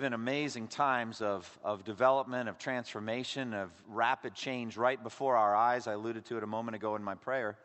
Live 0.00 0.06
in 0.06 0.12
amazing 0.14 0.66
times 0.66 1.20
of, 1.20 1.58
of 1.62 1.84
development, 1.84 2.48
of 2.48 2.56
transformation, 2.56 3.52
of 3.52 3.70
rapid 3.86 4.34
change 4.34 4.78
right 4.78 5.02
before 5.02 5.36
our 5.36 5.54
eyes. 5.54 5.86
I 5.86 5.92
alluded 5.92 6.24
to 6.26 6.38
it 6.38 6.42
a 6.42 6.46
moment 6.46 6.74
ago 6.74 6.96
in 6.96 7.04
my 7.04 7.16
prayer. 7.16 7.58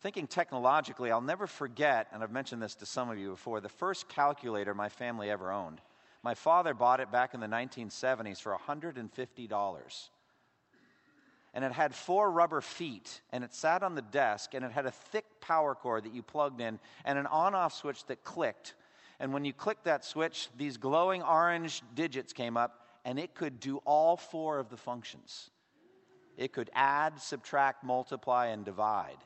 Thinking 0.00 0.26
technologically, 0.26 1.12
I'll 1.12 1.20
never 1.20 1.46
forget, 1.46 2.08
and 2.12 2.24
I've 2.24 2.32
mentioned 2.32 2.60
this 2.60 2.74
to 2.76 2.86
some 2.86 3.08
of 3.08 3.18
you 3.18 3.30
before, 3.30 3.60
the 3.60 3.68
first 3.68 4.08
calculator 4.08 4.74
my 4.74 4.88
family 4.88 5.30
ever 5.30 5.52
owned. 5.52 5.80
My 6.24 6.34
father 6.34 6.74
bought 6.74 6.98
it 6.98 7.12
back 7.12 7.34
in 7.34 7.40
the 7.40 7.46
1970s 7.46 8.40
for 8.40 8.58
$150. 8.66 10.08
And 11.54 11.64
it 11.64 11.70
had 11.70 11.94
four 11.94 12.32
rubber 12.32 12.62
feet, 12.62 13.20
and 13.30 13.44
it 13.44 13.54
sat 13.54 13.84
on 13.84 13.94
the 13.94 14.02
desk, 14.02 14.54
and 14.54 14.64
it 14.64 14.72
had 14.72 14.86
a 14.86 14.90
thick 14.90 15.40
power 15.40 15.76
cord 15.76 16.02
that 16.02 16.14
you 16.14 16.22
plugged 16.24 16.60
in, 16.60 16.80
and 17.04 17.16
an 17.16 17.26
on 17.26 17.54
off 17.54 17.74
switch 17.74 18.04
that 18.06 18.24
clicked 18.24 18.74
and 19.20 19.34
when 19.34 19.44
you 19.44 19.52
clicked 19.52 19.84
that 19.84 20.04
switch, 20.04 20.48
these 20.56 20.78
glowing 20.78 21.22
orange 21.22 21.82
digits 21.94 22.32
came 22.32 22.56
up, 22.56 22.86
and 23.04 23.18
it 23.18 23.34
could 23.34 23.60
do 23.60 23.76
all 23.84 24.16
four 24.16 24.58
of 24.58 24.70
the 24.70 24.78
functions. 24.78 25.50
It 26.38 26.54
could 26.54 26.70
add, 26.74 27.20
subtract, 27.20 27.84
multiply, 27.84 28.46
and 28.46 28.64
divide. 28.64 29.18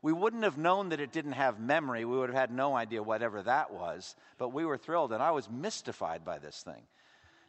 We 0.00 0.14
wouldn't 0.14 0.42
have 0.42 0.56
known 0.56 0.88
that 0.88 1.00
it 1.00 1.12
didn't 1.12 1.32
have 1.32 1.60
memory. 1.60 2.06
We 2.06 2.16
would 2.16 2.30
have 2.30 2.38
had 2.38 2.50
no 2.50 2.74
idea 2.74 3.02
whatever 3.02 3.42
that 3.42 3.70
was, 3.70 4.16
but 4.38 4.54
we 4.54 4.64
were 4.64 4.78
thrilled, 4.78 5.12
and 5.12 5.22
I 5.22 5.32
was 5.32 5.50
mystified 5.50 6.24
by 6.24 6.38
this 6.38 6.62
thing. 6.62 6.82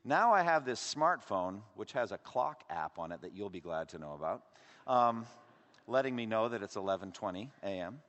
Now 0.03 0.33
I 0.33 0.43
have 0.43 0.65
this 0.65 0.81
smartphone, 0.81 1.61
which 1.75 1.93
has 1.93 2.11
a 2.11 2.17
clock 2.17 2.63
app 2.69 2.99
on 2.99 3.13
it 3.13 3.21
that 3.21 3.33
you'll 3.33 3.49
be 3.49 3.61
glad 3.61 3.87
to 3.89 3.97
know 3.97 4.13
about, 4.13 4.43
um, 4.87 5.25
letting 5.87 6.13
me 6.13 6.25
know 6.25 6.49
that 6.49 6.61
it's 6.61 6.75
11:20 6.75 7.49
a.m 7.63 8.01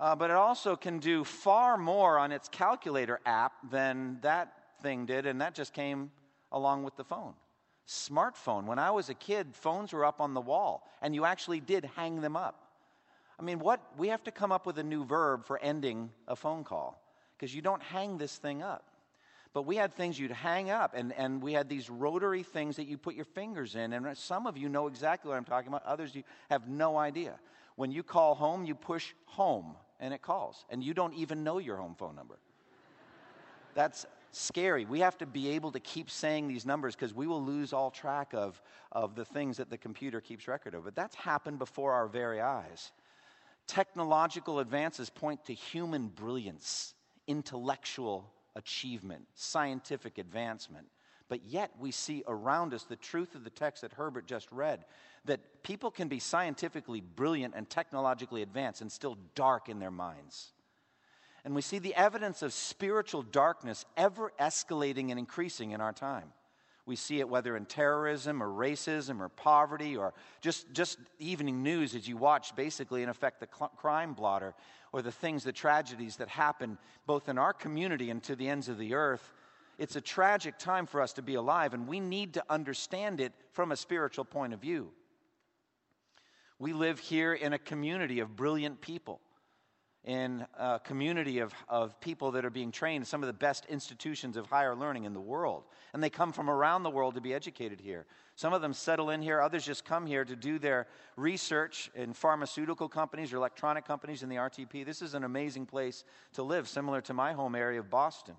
uh, 0.00 0.14
but 0.16 0.30
it 0.30 0.36
also 0.36 0.76
can 0.76 0.98
do 0.98 1.24
far 1.24 1.76
more 1.76 2.18
on 2.18 2.32
its 2.32 2.48
calculator 2.48 3.20
app 3.24 3.52
than 3.70 4.18
that 4.22 4.52
thing 4.82 5.06
did, 5.06 5.26
and 5.26 5.40
that 5.40 5.54
just 5.54 5.72
came 5.72 6.10
along 6.52 6.84
with 6.84 6.96
the 6.96 7.04
phone. 7.04 7.34
Smartphone. 7.86 8.64
When 8.64 8.78
I 8.78 8.90
was 8.90 9.08
a 9.08 9.14
kid, 9.14 9.54
phones 9.54 9.92
were 9.92 10.04
up 10.04 10.20
on 10.20 10.34
the 10.34 10.40
wall, 10.40 10.88
and 11.02 11.14
you 11.14 11.24
actually 11.24 11.60
did 11.60 11.84
hang 11.96 12.20
them 12.20 12.36
up. 12.36 12.60
I 13.38 13.42
mean, 13.42 13.58
what? 13.58 13.80
We 13.98 14.08
have 14.08 14.22
to 14.24 14.30
come 14.30 14.52
up 14.52 14.64
with 14.64 14.78
a 14.78 14.82
new 14.82 15.04
verb 15.04 15.44
for 15.44 15.58
ending 15.58 16.10
a 16.26 16.36
phone 16.36 16.64
call 16.64 17.00
because 17.36 17.54
you 17.54 17.62
don't 17.62 17.82
hang 17.82 18.16
this 18.16 18.36
thing 18.36 18.62
up. 18.62 18.84
But 19.52 19.66
we 19.66 19.76
had 19.76 19.94
things 19.94 20.18
you'd 20.18 20.32
hang 20.32 20.70
up, 20.70 20.94
and, 20.96 21.12
and 21.12 21.40
we 21.40 21.52
had 21.52 21.68
these 21.68 21.88
rotary 21.88 22.42
things 22.42 22.76
that 22.76 22.86
you 22.86 22.98
put 22.98 23.14
your 23.14 23.24
fingers 23.24 23.76
in. 23.76 23.92
And 23.92 24.18
some 24.18 24.48
of 24.48 24.58
you 24.58 24.68
know 24.68 24.88
exactly 24.88 25.28
what 25.28 25.36
I'm 25.36 25.44
talking 25.44 25.68
about, 25.68 25.84
others 25.84 26.14
you 26.14 26.24
have 26.50 26.68
no 26.68 26.96
idea. 26.96 27.38
When 27.76 27.92
you 27.92 28.02
call 28.02 28.34
home, 28.34 28.64
you 28.64 28.74
push 28.74 29.12
home 29.26 29.76
and 30.00 30.12
it 30.12 30.22
calls, 30.22 30.64
and 30.70 30.82
you 30.82 30.94
don't 30.94 31.14
even 31.14 31.44
know 31.44 31.58
your 31.58 31.76
home 31.76 31.94
phone 31.94 32.14
number. 32.14 32.38
That's 33.74 34.06
scary. 34.32 34.84
We 34.84 35.00
have 35.00 35.18
to 35.18 35.26
be 35.26 35.50
able 35.50 35.72
to 35.72 35.80
keep 35.80 36.10
saying 36.10 36.48
these 36.48 36.66
numbers 36.66 36.94
because 36.94 37.14
we 37.14 37.26
will 37.26 37.42
lose 37.42 37.72
all 37.72 37.90
track 37.90 38.32
of, 38.34 38.60
of 38.92 39.14
the 39.14 39.24
things 39.24 39.56
that 39.56 39.70
the 39.70 39.78
computer 39.78 40.20
keeps 40.20 40.48
record 40.48 40.74
of. 40.74 40.84
But 40.84 40.94
that's 40.94 41.14
happened 41.14 41.58
before 41.58 41.92
our 41.92 42.06
very 42.06 42.40
eyes. 42.40 42.92
Technological 43.66 44.58
advances 44.58 45.08
point 45.08 45.44
to 45.46 45.54
human 45.54 46.08
brilliance, 46.08 46.94
intellectual 47.26 48.30
achievement, 48.56 49.26
scientific 49.34 50.18
advancement. 50.18 50.86
But 51.28 51.44
yet 51.46 51.70
we 51.78 51.90
see 51.90 52.22
around 52.26 52.74
us 52.74 52.84
the 52.84 52.96
truth 52.96 53.34
of 53.34 53.44
the 53.44 53.50
text 53.50 53.82
that 53.82 53.92
Herbert 53.94 54.26
just 54.26 54.50
read 54.52 54.84
that 55.24 55.62
people 55.62 55.90
can 55.90 56.08
be 56.08 56.18
scientifically 56.18 57.00
brilliant 57.00 57.54
and 57.56 57.68
technologically 57.68 58.42
advanced 58.42 58.82
and 58.82 58.92
still 58.92 59.16
dark 59.34 59.68
in 59.68 59.78
their 59.78 59.90
minds. 59.90 60.52
And 61.44 61.54
we 61.54 61.62
see 61.62 61.78
the 61.78 61.94
evidence 61.94 62.42
of 62.42 62.52
spiritual 62.52 63.22
darkness 63.22 63.84
ever 63.96 64.32
escalating 64.40 65.10
and 65.10 65.18
increasing 65.18 65.72
in 65.72 65.80
our 65.80 65.92
time. 65.92 66.32
We 66.86 66.96
see 66.96 67.20
it 67.20 67.28
whether 67.28 67.56
in 67.56 67.64
terrorism 67.64 68.42
or 68.42 68.48
racism 68.48 69.20
or 69.20 69.30
poverty 69.30 69.96
or 69.96 70.12
just, 70.42 70.70
just 70.72 70.98
evening 71.18 71.62
news 71.62 71.94
as 71.94 72.06
you 72.06 72.18
watch, 72.18 72.54
basically, 72.54 73.02
in 73.02 73.08
effect, 73.08 73.40
the 73.40 73.48
cl- 73.54 73.72
crime 73.76 74.12
blotter 74.12 74.54
or 74.92 75.00
the 75.00 75.12
things, 75.12 75.44
the 75.44 75.52
tragedies 75.52 76.16
that 76.16 76.28
happen 76.28 76.76
both 77.06 77.30
in 77.30 77.38
our 77.38 77.54
community 77.54 78.10
and 78.10 78.22
to 78.24 78.36
the 78.36 78.48
ends 78.48 78.68
of 78.68 78.76
the 78.76 78.94
earth 78.94 79.32
it's 79.78 79.96
a 79.96 80.00
tragic 80.00 80.58
time 80.58 80.86
for 80.86 81.00
us 81.00 81.12
to 81.14 81.22
be 81.22 81.34
alive, 81.34 81.74
and 81.74 81.86
we 81.86 82.00
need 82.00 82.34
to 82.34 82.44
understand 82.48 83.20
it 83.20 83.32
from 83.52 83.72
a 83.72 83.76
spiritual 83.76 84.24
point 84.24 84.52
of 84.52 84.60
view. 84.60 84.90
We 86.58 86.72
live 86.72 86.98
here 86.98 87.34
in 87.34 87.52
a 87.52 87.58
community 87.58 88.20
of 88.20 88.36
brilliant 88.36 88.80
people, 88.80 89.20
in 90.04 90.46
a 90.58 90.78
community 90.78 91.40
of, 91.40 91.52
of 91.68 91.98
people 92.00 92.30
that 92.32 92.44
are 92.44 92.50
being 92.50 92.70
trained 92.70 93.02
in 93.02 93.06
some 93.06 93.22
of 93.22 93.26
the 93.26 93.32
best 93.32 93.66
institutions 93.66 94.36
of 94.36 94.46
higher 94.46 94.76
learning 94.76 95.04
in 95.04 95.14
the 95.14 95.20
world. 95.20 95.64
And 95.92 96.02
they 96.02 96.10
come 96.10 96.32
from 96.32 96.48
around 96.48 96.82
the 96.82 96.90
world 96.90 97.14
to 97.14 97.20
be 97.20 97.34
educated 97.34 97.80
here. 97.80 98.06
Some 98.36 98.52
of 98.52 98.62
them 98.62 98.72
settle 98.72 99.10
in 99.10 99.22
here, 99.22 99.40
others 99.40 99.64
just 99.64 99.84
come 99.84 100.06
here 100.06 100.24
to 100.24 100.36
do 100.36 100.58
their 100.58 100.86
research 101.16 101.90
in 101.94 102.12
pharmaceutical 102.12 102.88
companies 102.88 103.32
or 103.32 103.36
electronic 103.36 103.84
companies 103.84 104.22
in 104.22 104.28
the 104.28 104.36
RTP. 104.36 104.84
This 104.84 105.02
is 105.02 105.14
an 105.14 105.24
amazing 105.24 105.66
place 105.66 106.04
to 106.34 106.42
live, 106.42 106.68
similar 106.68 107.00
to 107.02 107.14
my 107.14 107.32
home 107.32 107.54
area 107.54 107.80
of 107.80 107.90
Boston. 107.90 108.36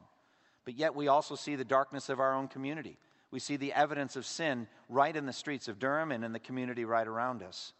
But 0.65 0.75
yet 0.75 0.95
we 0.95 1.07
also 1.07 1.35
see 1.35 1.55
the 1.55 1.63
darkness 1.63 2.09
of 2.09 2.19
our 2.19 2.33
own 2.33 2.47
community. 2.47 2.97
We 3.31 3.39
see 3.39 3.55
the 3.55 3.73
evidence 3.73 4.15
of 4.15 4.25
sin 4.25 4.67
right 4.89 5.15
in 5.15 5.25
the 5.25 5.33
streets 5.33 5.67
of 5.67 5.79
Durham 5.79 6.11
and 6.11 6.25
in 6.25 6.33
the 6.33 6.39
community 6.39 6.85
right 6.85 7.07
around 7.07 7.43
us. 7.43 7.73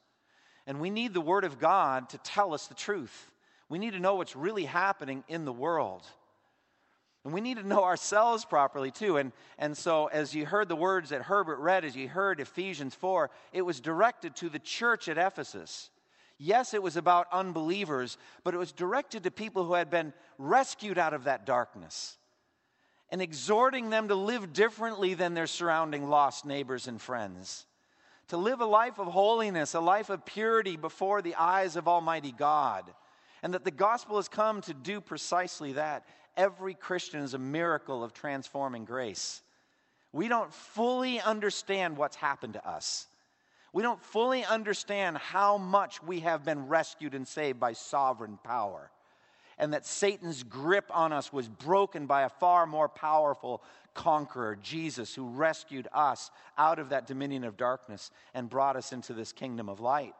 And 0.68 0.79
we 0.79 0.90
need 0.90 1.13
the 1.13 1.22
Word 1.22 1.44
of 1.44 1.59
God 1.59 2.09
to 2.09 2.18
tell 2.19 2.53
us 2.53 2.68
the 2.68 2.73
truth. 2.73 3.31
We 3.69 3.79
need 3.79 3.94
to 3.94 4.00
know 4.00 4.16
what's 4.16 4.35
really 4.35 4.66
happening 4.66 5.23
in 5.28 5.46
the 5.46 5.53
world. 5.53 6.03
And 7.23 7.34
we 7.34 7.41
need 7.41 7.57
to 7.57 7.68
know 7.68 7.84
ourselves 7.84 8.46
properly 8.46 8.91
too. 8.91 9.17
And, 9.17 9.31
and 9.57 9.75
so, 9.75 10.06
as 10.07 10.35
you 10.35 10.46
heard 10.46 10.67
the 10.67 10.75
words 10.75 11.09
that 11.09 11.23
Herbert 11.23 11.57
read, 11.57 11.84
as 11.84 11.96
you 11.96 12.07
heard 12.07 12.40
Ephesians 12.40 12.94
4, 12.94 13.31
it 13.52 13.63
was 13.63 13.79
directed 13.79 14.35
to 14.38 14.50
the 14.50 14.59
church 14.59 15.07
at 15.09 15.17
Ephesus. 15.17 15.90
Yes, 16.38 16.75
it 16.75 16.84
was 16.84 16.97
about 16.97 17.28
unbelievers, 17.31 18.17
but 18.44 18.53
it 18.53 18.57
was 18.57 18.72
directed 18.72 19.23
to 19.23 19.31
people 19.31 19.63
who 19.63 19.73
had 19.73 19.90
been 19.90 20.13
rescued 20.38 21.00
out 21.00 21.13
of 21.16 21.23
that 21.23 21.46
darkness 21.47 22.17
and 23.16 23.22
exhorting 23.22 23.90
them 23.90 24.09
to 24.09 24.14
live 24.16 24.52
differently 24.52 25.14
than 25.14 25.34
their 25.34 25.48
surrounding 25.48 26.09
lost 26.09 26.46
neighbors 26.46 26.86
and 26.86 27.02
friends. 27.02 27.66
To 28.28 28.36
live 28.36 28.59
a 28.59 28.66
life 28.66 29.00
of 29.00 29.08
holiness, 29.08 29.74
a 29.74 29.80
life 29.80 30.09
of 30.09 30.26
purity 30.26 30.76
before 30.76 31.22
the 31.22 31.36
eyes 31.36 31.78
of 31.78 31.88
Almighty 31.88 32.34
God. 32.34 32.94
And 33.42 33.53
that 33.53 33.64
the 33.64 33.72
gospel 33.72 34.18
has 34.18 34.28
come 34.28 34.59
to 34.64 34.74
do 34.74 35.00
precisely 35.00 35.72
that. 35.72 36.03
Every 36.36 36.74
Christian 36.74 37.22
is 37.22 37.34
a 37.34 37.38
miracle 37.38 38.03
of 38.03 38.12
transforming 38.12 38.84
grace. 38.84 39.42
We 40.12 40.28
don't 40.28 40.53
fully 40.53 41.22
understand 41.22 41.96
what's 41.96 42.18
happened 42.18 42.56
to 42.56 42.68
us. 42.68 43.08
We 43.72 43.82
don't 43.82 44.03
fully 44.03 44.44
understand 44.44 45.20
how 45.20 45.58
much 45.58 46.03
we 46.03 46.20
have 46.20 46.44
been 46.44 46.68
rescued 46.68 47.16
and 47.16 47.26
saved 47.26 47.62
by 47.62 47.72
sovereign 47.72 48.40
power 48.44 48.92
and 49.58 49.74
that 49.74 49.86
Satan's 49.86 50.44
grip 50.44 50.86
on 50.90 51.14
us 51.14 51.32
was 51.32 51.48
broken 51.48 52.06
by 52.06 52.24
a 52.24 52.30
far 52.30 52.66
more 52.66 52.90
powerful 52.90 53.64
conqueror, 53.94 54.58
Jesus, 54.62 55.16
who 55.16 55.28
rescued 55.30 55.88
us 55.94 56.29
out 56.58 56.79
of 56.79 56.90
that 56.90 57.08
dominion 57.08 57.44
of 57.44 57.58
darkness 57.58 58.12
and 58.34 58.50
brought 58.50 58.76
us 58.76 58.91
into 58.91 59.14
this 59.14 59.32
kingdom 59.32 59.70
of 59.70 59.79
light. 59.79 60.14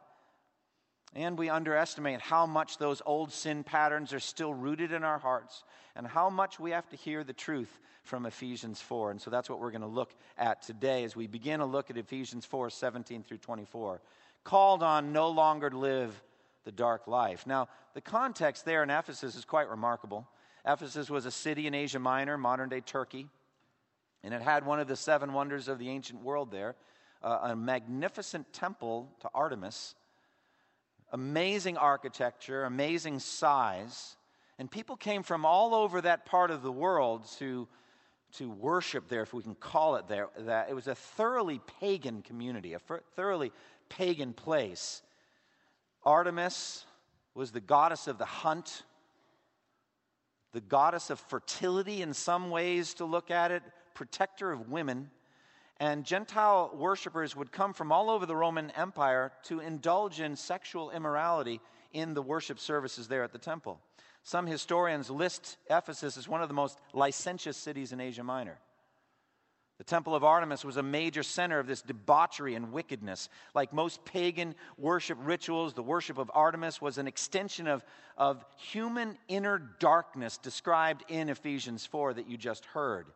And 1.14 1.38
we 1.38 1.48
underestimate 1.48 2.20
how 2.20 2.46
much 2.46 2.78
those 2.78 3.00
old 3.06 3.32
sin 3.32 3.62
patterns 3.64 4.12
are 4.12 4.20
still 4.20 4.52
rooted 4.52 4.92
in 4.92 5.04
our 5.04 5.18
hearts 5.18 5.64
and 5.94 6.06
how 6.06 6.28
much 6.28 6.60
we 6.60 6.72
have 6.72 6.88
to 6.90 6.96
hear 6.96 7.24
the 7.24 7.32
truth 7.32 7.80
from 8.02 8.26
Ephesians 8.26 8.80
4. 8.80 9.12
And 9.12 9.20
so 9.20 9.30
that's 9.30 9.48
what 9.48 9.60
we're 9.60 9.70
going 9.70 9.80
to 9.80 9.86
look 9.86 10.14
at 10.36 10.62
today 10.62 11.04
as 11.04 11.16
we 11.16 11.26
begin 11.26 11.60
a 11.60 11.66
look 11.66 11.90
at 11.90 11.96
Ephesians 11.96 12.44
4 12.44 12.70
17 12.70 13.22
through 13.22 13.38
24. 13.38 14.00
Called 14.44 14.82
on 14.82 15.12
no 15.12 15.28
longer 15.28 15.70
to 15.70 15.78
live 15.78 16.22
the 16.66 16.72
dark 16.72 17.06
life. 17.06 17.46
Now, 17.46 17.68
the 17.94 18.02
context 18.02 18.66
there 18.66 18.82
in 18.82 18.90
Ephesus 18.90 19.36
is 19.36 19.46
quite 19.46 19.70
remarkable. 19.70 20.28
Ephesus 20.66 21.08
was 21.08 21.24
a 21.24 21.30
city 21.30 21.66
in 21.66 21.74
Asia 21.74 21.98
Minor, 21.98 22.36
modern 22.36 22.68
day 22.68 22.80
Turkey, 22.80 23.28
and 24.22 24.34
it 24.34 24.42
had 24.42 24.66
one 24.66 24.80
of 24.80 24.88
the 24.88 24.96
seven 24.96 25.32
wonders 25.32 25.68
of 25.68 25.78
the 25.78 25.88
ancient 25.88 26.22
world 26.22 26.50
there 26.50 26.74
uh, 27.22 27.38
a 27.42 27.56
magnificent 27.56 28.52
temple 28.52 29.10
to 29.20 29.30
Artemis, 29.34 29.94
amazing 31.12 31.76
architecture, 31.76 32.64
amazing 32.64 33.18
size. 33.18 34.16
And 34.58 34.70
people 34.70 34.96
came 34.96 35.22
from 35.22 35.44
all 35.44 35.74
over 35.74 36.00
that 36.00 36.26
part 36.26 36.50
of 36.50 36.62
the 36.62 36.72
world 36.72 37.26
to, 37.38 37.68
to 38.34 38.50
worship 38.50 39.08
there, 39.08 39.22
if 39.22 39.32
we 39.32 39.42
can 39.42 39.54
call 39.54 39.96
it 39.96 40.08
there, 40.08 40.28
that 40.40 40.68
it 40.68 40.74
was 40.74 40.86
a 40.86 40.94
thoroughly 40.94 41.60
pagan 41.80 42.22
community, 42.22 42.74
a 42.74 42.80
thoroughly 43.14 43.52
pagan 43.88 44.32
place. 44.32 45.02
Artemis 46.06 46.86
was 47.34 47.50
the 47.50 47.60
goddess 47.60 48.06
of 48.06 48.16
the 48.16 48.24
hunt, 48.24 48.84
the 50.52 50.60
goddess 50.60 51.10
of 51.10 51.18
fertility 51.18 52.00
in 52.00 52.14
some 52.14 52.48
ways 52.48 52.94
to 52.94 53.04
look 53.04 53.30
at 53.30 53.50
it, 53.50 53.62
protector 53.92 54.52
of 54.52 54.70
women. 54.70 55.10
And 55.78 56.04
Gentile 56.04 56.70
worshippers 56.74 57.34
would 57.36 57.50
come 57.50 57.74
from 57.74 57.90
all 57.90 58.08
over 58.08 58.24
the 58.24 58.36
Roman 58.36 58.70
Empire 58.70 59.32
to 59.44 59.58
indulge 59.60 60.20
in 60.20 60.36
sexual 60.36 60.90
immorality 60.92 61.60
in 61.92 62.14
the 62.14 62.22
worship 62.22 62.60
services 62.60 63.08
there 63.08 63.24
at 63.24 63.32
the 63.32 63.38
temple. 63.38 63.80
Some 64.22 64.46
historians 64.46 65.10
list 65.10 65.56
Ephesus 65.68 66.16
as 66.16 66.28
one 66.28 66.40
of 66.40 66.48
the 66.48 66.54
most 66.54 66.78
licentious 66.92 67.56
cities 67.56 67.92
in 67.92 68.00
Asia 68.00 68.24
Minor. 68.24 68.58
The 69.78 69.84
Temple 69.84 70.14
of 70.14 70.24
Artemis 70.24 70.64
was 70.64 70.78
a 70.78 70.82
major 70.82 71.22
center 71.22 71.58
of 71.58 71.66
this 71.66 71.82
debauchery 71.82 72.54
and 72.54 72.72
wickedness. 72.72 73.28
Like 73.54 73.74
most 73.74 74.04
pagan 74.06 74.54
worship 74.78 75.18
rituals, 75.20 75.74
the 75.74 75.82
worship 75.82 76.16
of 76.16 76.30
Artemis 76.32 76.80
was 76.80 76.96
an 76.96 77.06
extension 77.06 77.66
of, 77.66 77.84
of 78.16 78.42
human 78.56 79.18
inner 79.28 79.58
darkness 79.58 80.38
described 80.38 81.04
in 81.08 81.28
Ephesians 81.28 81.84
4 81.84 82.14
that 82.14 82.28
you 82.28 82.38
just 82.38 82.64
heard. 82.64 83.06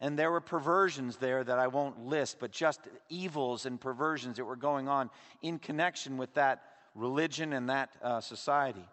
And 0.00 0.18
there 0.18 0.32
were 0.32 0.40
perversions 0.40 1.16
there 1.16 1.42
that 1.44 1.58
I 1.58 1.68
won't 1.68 2.00
list, 2.00 2.38
but 2.40 2.50
just 2.50 2.80
evils 3.08 3.66
and 3.66 3.80
perversions 3.80 4.36
that 4.36 4.44
were 4.44 4.56
going 4.56 4.88
on 4.88 5.10
in 5.42 5.58
connection 5.58 6.16
with 6.16 6.34
that 6.34 6.62
religion 6.94 7.52
and 7.52 7.70
that 7.70 7.90
uh, 8.02 8.20
society. 8.20 8.84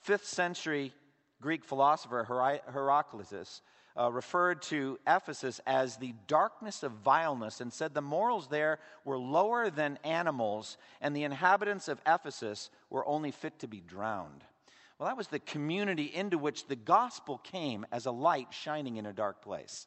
Fifth 0.00 0.26
century 0.26 0.92
Greek 1.40 1.64
philosopher 1.64 2.24
Heraclitus 2.72 3.62
uh, 3.98 4.10
referred 4.10 4.60
to 4.62 4.98
Ephesus 5.06 5.60
as 5.66 5.96
the 5.96 6.14
darkness 6.26 6.82
of 6.82 6.92
vileness 6.92 7.60
and 7.60 7.72
said 7.72 7.94
the 7.94 8.02
morals 8.02 8.48
there 8.48 8.80
were 9.04 9.18
lower 9.18 9.70
than 9.70 9.98
animals, 10.02 10.76
and 11.00 11.14
the 11.14 11.22
inhabitants 11.22 11.88
of 11.88 12.00
Ephesus 12.06 12.70
were 12.90 13.06
only 13.06 13.30
fit 13.30 13.58
to 13.60 13.68
be 13.68 13.80
drowned. 13.80 14.42
Well, 14.98 15.08
that 15.08 15.16
was 15.16 15.28
the 15.28 15.38
community 15.38 16.04
into 16.04 16.38
which 16.38 16.66
the 16.66 16.76
gospel 16.76 17.38
came 17.38 17.86
as 17.92 18.06
a 18.06 18.12
light 18.12 18.48
shining 18.50 18.96
in 18.96 19.06
a 19.06 19.12
dark 19.12 19.42
place. 19.42 19.86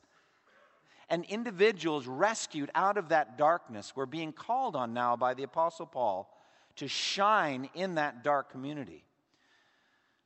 And 1.10 1.24
individuals 1.25 2.06
rescued 2.06 2.69
out 2.75 2.98
of 2.98 3.10
that 3.10 3.38
darkness 3.38 3.95
were 3.95 4.06
being 4.06 4.33
called 4.33 4.75
on 4.75 4.94
now 4.94 5.15
by 5.15 5.33
the 5.33 5.44
Apostle 5.44 5.86
Paul 5.86 6.30
to 6.75 6.88
shine 6.88 7.69
in 7.74 7.95
that 7.95 8.24
dark 8.24 8.51
community. 8.51 9.03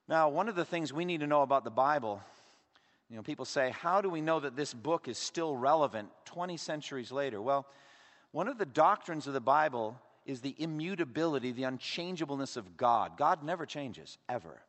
Now, 0.08 0.30
one 0.30 0.50
of 0.50 0.56
the 0.56 0.66
things 0.66 0.92
we 0.92 1.06
need 1.06 1.20
to 1.20 1.28
know 1.28 1.44
about 1.44 1.64
the 1.64 1.72
Bible 1.72 2.22
you 3.12 3.18
know, 3.18 3.24
people 3.24 3.44
say, 3.44 3.72
how 3.72 4.00
do 4.00 4.10
we 4.10 4.22
know 4.22 4.40
that 4.40 4.56
this 4.56 4.74
book 4.74 5.10
is 5.10 5.18
still 5.18 5.54
relevant 5.54 6.08
20 6.24 6.56
centuries 6.56 7.12
later? 7.12 7.42
Well, 7.42 7.68
one 8.32 8.48
of 8.48 8.58
the 8.58 8.66
doctrines 8.66 9.28
of 9.28 9.34
the 9.34 9.42
Bible 9.42 10.00
is 10.26 10.40
the 10.40 10.56
immutability, 10.58 11.52
the 11.52 11.66
unchangeableness 11.66 12.56
of 12.56 12.78
God. 12.78 13.18
God 13.18 13.44
never 13.44 13.66
changes, 13.66 14.18
ever. 14.30 14.62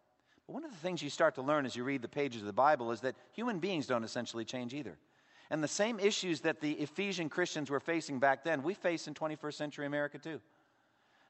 But 0.48 0.54
one 0.54 0.64
of 0.64 0.72
the 0.72 0.76
things 0.78 1.00
you 1.00 1.08
start 1.08 1.36
to 1.36 1.42
learn 1.42 1.66
as 1.66 1.76
you 1.76 1.84
read 1.84 2.02
the 2.02 2.08
pages 2.08 2.42
of 2.42 2.48
the 2.48 2.52
Bible 2.52 2.90
is 2.90 3.00
that 3.02 3.14
human 3.30 3.60
beings 3.60 3.86
don't 3.86 4.02
essentially 4.02 4.44
change 4.44 4.74
either. 4.74 4.98
And 5.48 5.62
the 5.62 5.68
same 5.68 6.00
issues 6.00 6.40
that 6.40 6.60
the 6.60 6.72
Ephesian 6.72 7.28
Christians 7.28 7.70
were 7.70 7.78
facing 7.78 8.18
back 8.18 8.42
then, 8.42 8.64
we 8.64 8.74
face 8.74 9.06
in 9.06 9.14
21st 9.14 9.54
century 9.54 9.86
America 9.86 10.18
too. 10.18 10.40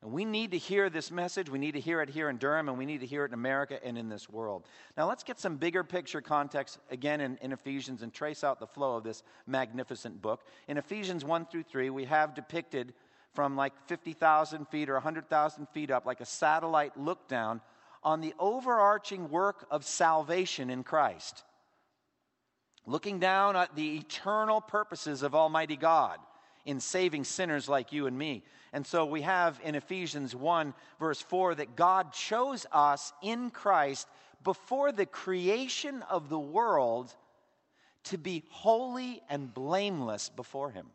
And 0.03 0.13
we 0.13 0.25
need 0.25 0.51
to 0.51 0.59
hear 0.59 0.91
this 0.91 1.13
message. 1.13 1.49
We 1.49 1.61
need 1.61 1.73
to 1.73 1.81
hear 1.81 2.03
it 2.03 2.11
here 2.11 2.29
in 2.29 2.37
Durham, 2.37 2.69
and 2.69 2.77
we 2.77 2.87
need 2.87 3.01
to 3.01 3.07
hear 3.07 3.25
it 3.25 3.29
in 3.29 3.35
America 3.35 3.79
and 3.85 3.97
in 3.97 4.09
this 4.09 4.29
world. 4.29 4.67
Now, 4.97 5.09
let's 5.09 5.23
get 5.23 5.39
some 5.39 5.57
bigger 5.57 5.85
picture 5.85 6.21
context 6.21 6.79
again 6.91 7.21
in, 7.21 7.39
in 7.41 7.53
Ephesians 7.53 8.03
and 8.03 8.13
trace 8.13 8.43
out 8.43 8.59
the 8.59 8.67
flow 8.67 8.97
of 8.97 9.05
this 9.05 9.23
magnificent 9.47 10.21
book. 10.21 10.43
In 10.67 10.77
Ephesians 10.77 11.25
1 11.25 11.47
through 11.47 11.63
3, 11.63 11.91
we 11.91 12.05
have 12.07 12.35
depicted 12.35 12.95
from 13.33 13.57
like 13.57 13.73
50,000 13.87 14.67
feet 14.69 14.91
or 14.91 14.95
100,000 14.95 15.69
feet 15.69 15.91
up, 15.93 16.05
like 16.05 16.21
a 16.21 16.27
satellite 16.27 16.99
look 16.99 17.29
down, 17.29 17.61
on 18.03 18.21
the 18.21 18.35
overarching 18.41 19.31
work 19.31 19.67
of 19.71 19.85
salvation 19.85 20.69
in 20.69 20.83
Christ. 20.83 21.45
Looking 22.87 23.21
down 23.21 23.55
at 23.55 23.77
the 23.77 23.99
eternal 23.99 24.61
purposes 24.61 25.23
of 25.23 25.37
Almighty 25.37 25.77
God 25.77 26.19
in 26.65 26.81
saving 26.81 27.25
sinners 27.25 27.69
like 27.69 27.93
you 27.93 28.07
and 28.07 28.17
me. 28.17 28.43
And 28.73 28.87
so 28.87 29.05
we 29.05 29.23
have 29.23 29.61
in 29.63 29.75
Ephesians 29.75 30.35
1, 30.35 30.75
verse 30.99 31.21
4, 31.21 31.57
that 31.57 31.77
God 31.77 32.13
chose 32.13 32.67
us 32.73 33.13
in 33.23 33.51
Christ 33.51 34.09
before 34.43 34.93
the 34.93 35.07
creation 35.07 36.03
of 36.09 36.29
the 36.29 36.39
world 36.39 37.15
to 38.05 38.19
be 38.19 38.45
holy 38.51 39.21
and 39.29 39.53
blameless 39.53 40.29
before 40.29 40.71
Him. 40.71 40.87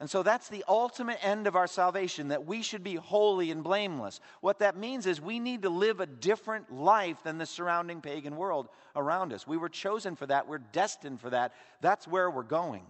And 0.00 0.10
so 0.10 0.24
that's 0.24 0.48
the 0.48 0.64
ultimate 0.66 1.24
end 1.24 1.46
of 1.46 1.54
our 1.54 1.68
salvation, 1.68 2.28
that 2.28 2.44
we 2.44 2.62
should 2.62 2.82
be 2.82 2.96
holy 2.96 3.52
and 3.52 3.62
blameless. 3.62 4.18
What 4.40 4.58
that 4.58 4.76
means 4.76 5.06
is 5.06 5.20
we 5.20 5.38
need 5.38 5.62
to 5.62 5.70
live 5.70 6.00
a 6.00 6.06
different 6.06 6.72
life 6.72 7.22
than 7.22 7.38
the 7.38 7.46
surrounding 7.46 8.00
pagan 8.00 8.36
world 8.36 8.68
around 8.96 9.32
us. 9.32 9.46
We 9.46 9.56
were 9.56 9.68
chosen 9.68 10.16
for 10.16 10.26
that, 10.26 10.48
we're 10.48 10.58
destined 10.58 11.20
for 11.20 11.30
that. 11.30 11.52
That's 11.80 12.08
where 12.08 12.28
we're 12.28 12.42
going. 12.42 12.82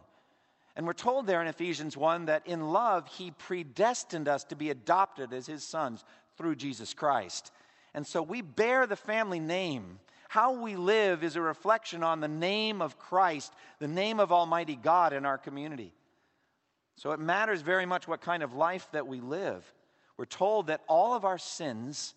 And 0.74 0.86
we're 0.86 0.94
told 0.94 1.26
there 1.26 1.42
in 1.42 1.48
Ephesians 1.48 1.96
1 1.96 2.26
that 2.26 2.46
in 2.46 2.72
love, 2.72 3.06
he 3.06 3.30
predestined 3.30 4.28
us 4.28 4.44
to 4.44 4.56
be 4.56 4.70
adopted 4.70 5.32
as 5.32 5.46
his 5.46 5.64
sons 5.64 6.04
through 6.36 6.56
Jesus 6.56 6.94
Christ. 6.94 7.52
And 7.94 8.06
so 8.06 8.22
we 8.22 8.40
bear 8.40 8.86
the 8.86 8.96
family 8.96 9.38
name. 9.38 9.98
How 10.28 10.52
we 10.52 10.76
live 10.76 11.22
is 11.22 11.36
a 11.36 11.42
reflection 11.42 12.02
on 12.02 12.20
the 12.20 12.28
name 12.28 12.80
of 12.80 12.98
Christ, 12.98 13.52
the 13.80 13.88
name 13.88 14.18
of 14.18 14.32
Almighty 14.32 14.76
God 14.76 15.12
in 15.12 15.26
our 15.26 15.36
community. 15.36 15.92
So 16.96 17.12
it 17.12 17.20
matters 17.20 17.60
very 17.60 17.84
much 17.84 18.08
what 18.08 18.22
kind 18.22 18.42
of 18.42 18.54
life 18.54 18.88
that 18.92 19.06
we 19.06 19.20
live. 19.20 19.70
We're 20.16 20.24
told 20.24 20.68
that 20.68 20.82
all 20.88 21.14
of 21.14 21.26
our 21.26 21.38
sins, 21.38 22.14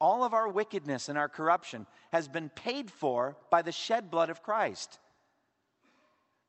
all 0.00 0.24
of 0.24 0.34
our 0.34 0.48
wickedness 0.48 1.08
and 1.08 1.16
our 1.16 1.28
corruption 1.28 1.86
has 2.12 2.26
been 2.26 2.48
paid 2.48 2.90
for 2.90 3.36
by 3.48 3.62
the 3.62 3.70
shed 3.70 4.10
blood 4.10 4.30
of 4.30 4.42
Christ 4.42 4.98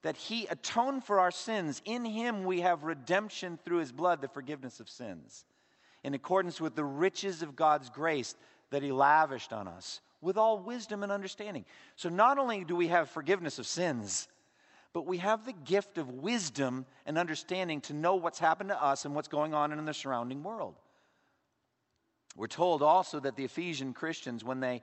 that 0.03 0.15
he 0.15 0.45
atoned 0.47 1.03
for 1.03 1.19
our 1.19 1.31
sins. 1.31 1.81
In 1.85 2.05
him 2.05 2.43
we 2.43 2.61
have 2.61 2.83
redemption 2.83 3.57
through 3.65 3.79
his 3.79 3.91
blood, 3.91 4.21
the 4.21 4.27
forgiveness 4.27 4.79
of 4.79 4.89
sins, 4.89 5.45
in 6.03 6.13
accordance 6.13 6.61
with 6.61 6.75
the 6.75 6.85
riches 6.85 7.41
of 7.41 7.55
God's 7.55 7.89
grace 7.89 8.35
that 8.69 8.83
he 8.83 8.91
lavished 8.91 9.51
on 9.51 9.67
us 9.67 10.01
with 10.21 10.37
all 10.37 10.59
wisdom 10.59 11.03
and 11.03 11.11
understanding. 11.11 11.65
So 11.95 12.09
not 12.09 12.37
only 12.37 12.63
do 12.63 12.75
we 12.75 12.87
have 12.87 13.09
forgiveness 13.09 13.59
of 13.59 13.67
sins, 13.67 14.27
but 14.93 15.05
we 15.05 15.17
have 15.17 15.45
the 15.45 15.53
gift 15.53 15.97
of 15.97 16.09
wisdom 16.09 16.85
and 17.05 17.17
understanding 17.17 17.81
to 17.81 17.93
know 17.93 18.15
what's 18.15 18.39
happened 18.39 18.69
to 18.69 18.81
us 18.81 19.05
and 19.05 19.15
what's 19.15 19.27
going 19.27 19.53
on 19.53 19.71
in 19.71 19.83
the 19.85 19.93
surrounding 19.93 20.43
world. 20.43 20.75
We're 22.35 22.47
told 22.47 22.81
also 22.81 23.19
that 23.19 23.35
the 23.35 23.43
Ephesian 23.43 23.93
Christians, 23.93 24.43
when 24.43 24.59
they 24.59 24.81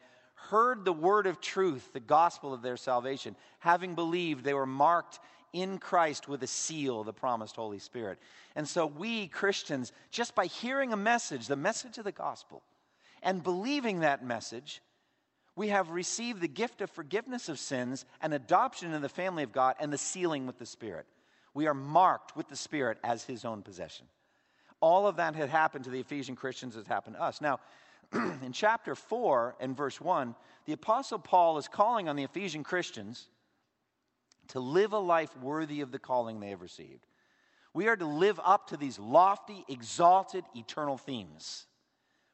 heard 0.49 0.85
the 0.85 0.93
word 0.93 1.27
of 1.27 1.41
truth, 1.41 1.93
the 1.93 2.01
gospel 2.01 2.53
of 2.53 2.63
their 2.63 2.77
salvation. 2.77 3.37
Having 3.61 3.95
believed, 3.95 4.45
they 4.45 4.55
were 4.55 4.67
marked 4.67 5.21
in 5.53 5.79
Christ 5.79 6.29
with 6.29 6.43
a 6.43 6.47
seal, 6.47 7.05
the 7.05 7.13
promised 7.13 7.57
Holy 7.57 7.79
Spirit. 7.79 8.19
And 8.55 8.69
so, 8.69 8.87
we 8.87 9.27
Christians, 9.29 9.93
just 10.11 10.35
by 10.35 10.47
hearing 10.47 10.93
a 10.93 10.97
message, 10.97 11.47
the 11.47 11.57
message 11.57 11.99
of 11.99 12.05
the 12.05 12.13
gospel, 12.13 12.63
and 13.23 13.43
believing 13.43 14.01
that 14.01 14.25
message, 14.25 14.81
we 15.57 15.69
have 15.69 15.91
received 15.91 16.41
the 16.41 16.49
gift 16.49 16.81
of 16.81 16.91
forgiveness 16.91 17.49
of 17.49 17.59
sins 17.59 18.05
and 18.21 18.33
adoption 18.33 18.93
in 18.93 19.03
the 19.03 19.09
family 19.09 19.43
of 19.43 19.53
God 19.53 19.75
and 19.81 19.93
the 19.93 19.99
sealing 19.99 20.47
with 20.47 20.59
the 20.59 20.67
Spirit. 20.67 21.07
We 21.53 21.67
are 21.67 21.75
marked 21.75 22.37
with 22.37 22.49
the 22.49 22.57
Spirit 22.57 22.99
as 23.05 23.25
His 23.25 23.45
own 23.45 23.63
possession. 23.63 24.07
All 24.81 25.07
of 25.07 25.17
that 25.17 25.35
had 25.35 25.51
happened 25.51 25.85
to 25.85 25.91
the 25.91 26.01
Ephesian 26.01 26.37
Christians, 26.37 26.75
has 26.77 26.87
happened 26.87 27.17
to 27.17 27.23
us. 27.23 27.41
Now, 27.41 27.61
in 28.43 28.53
chapter 28.53 28.95
4 28.95 29.57
and 29.61 29.77
verse 29.77 30.01
1, 30.01 30.35
the 30.67 30.73
Apostle 30.73 31.19
Paul 31.19 31.59
is 31.59 31.69
calling 31.69 32.09
on 32.09 32.17
the 32.17 32.25
Ephesian 32.25 32.65
Christians 32.65 33.29
to 34.49 34.61
live 34.61 34.93
a 34.93 34.99
life 34.99 35.37
worthy 35.37 35.81
of 35.81 35.93
the 35.93 35.99
calling 35.99 36.41
they 36.41 36.51
have 36.51 36.63
received. 36.63 37.07
We 37.73 37.87
are 37.89 37.97
to 37.97 38.07
live 38.07 38.41
up 38.45 38.69
to 38.69 38.77
these 38.77 38.99
lofty, 38.99 39.65
exalted, 39.69 40.45
eternal 40.57 40.99
themes. 40.99 41.67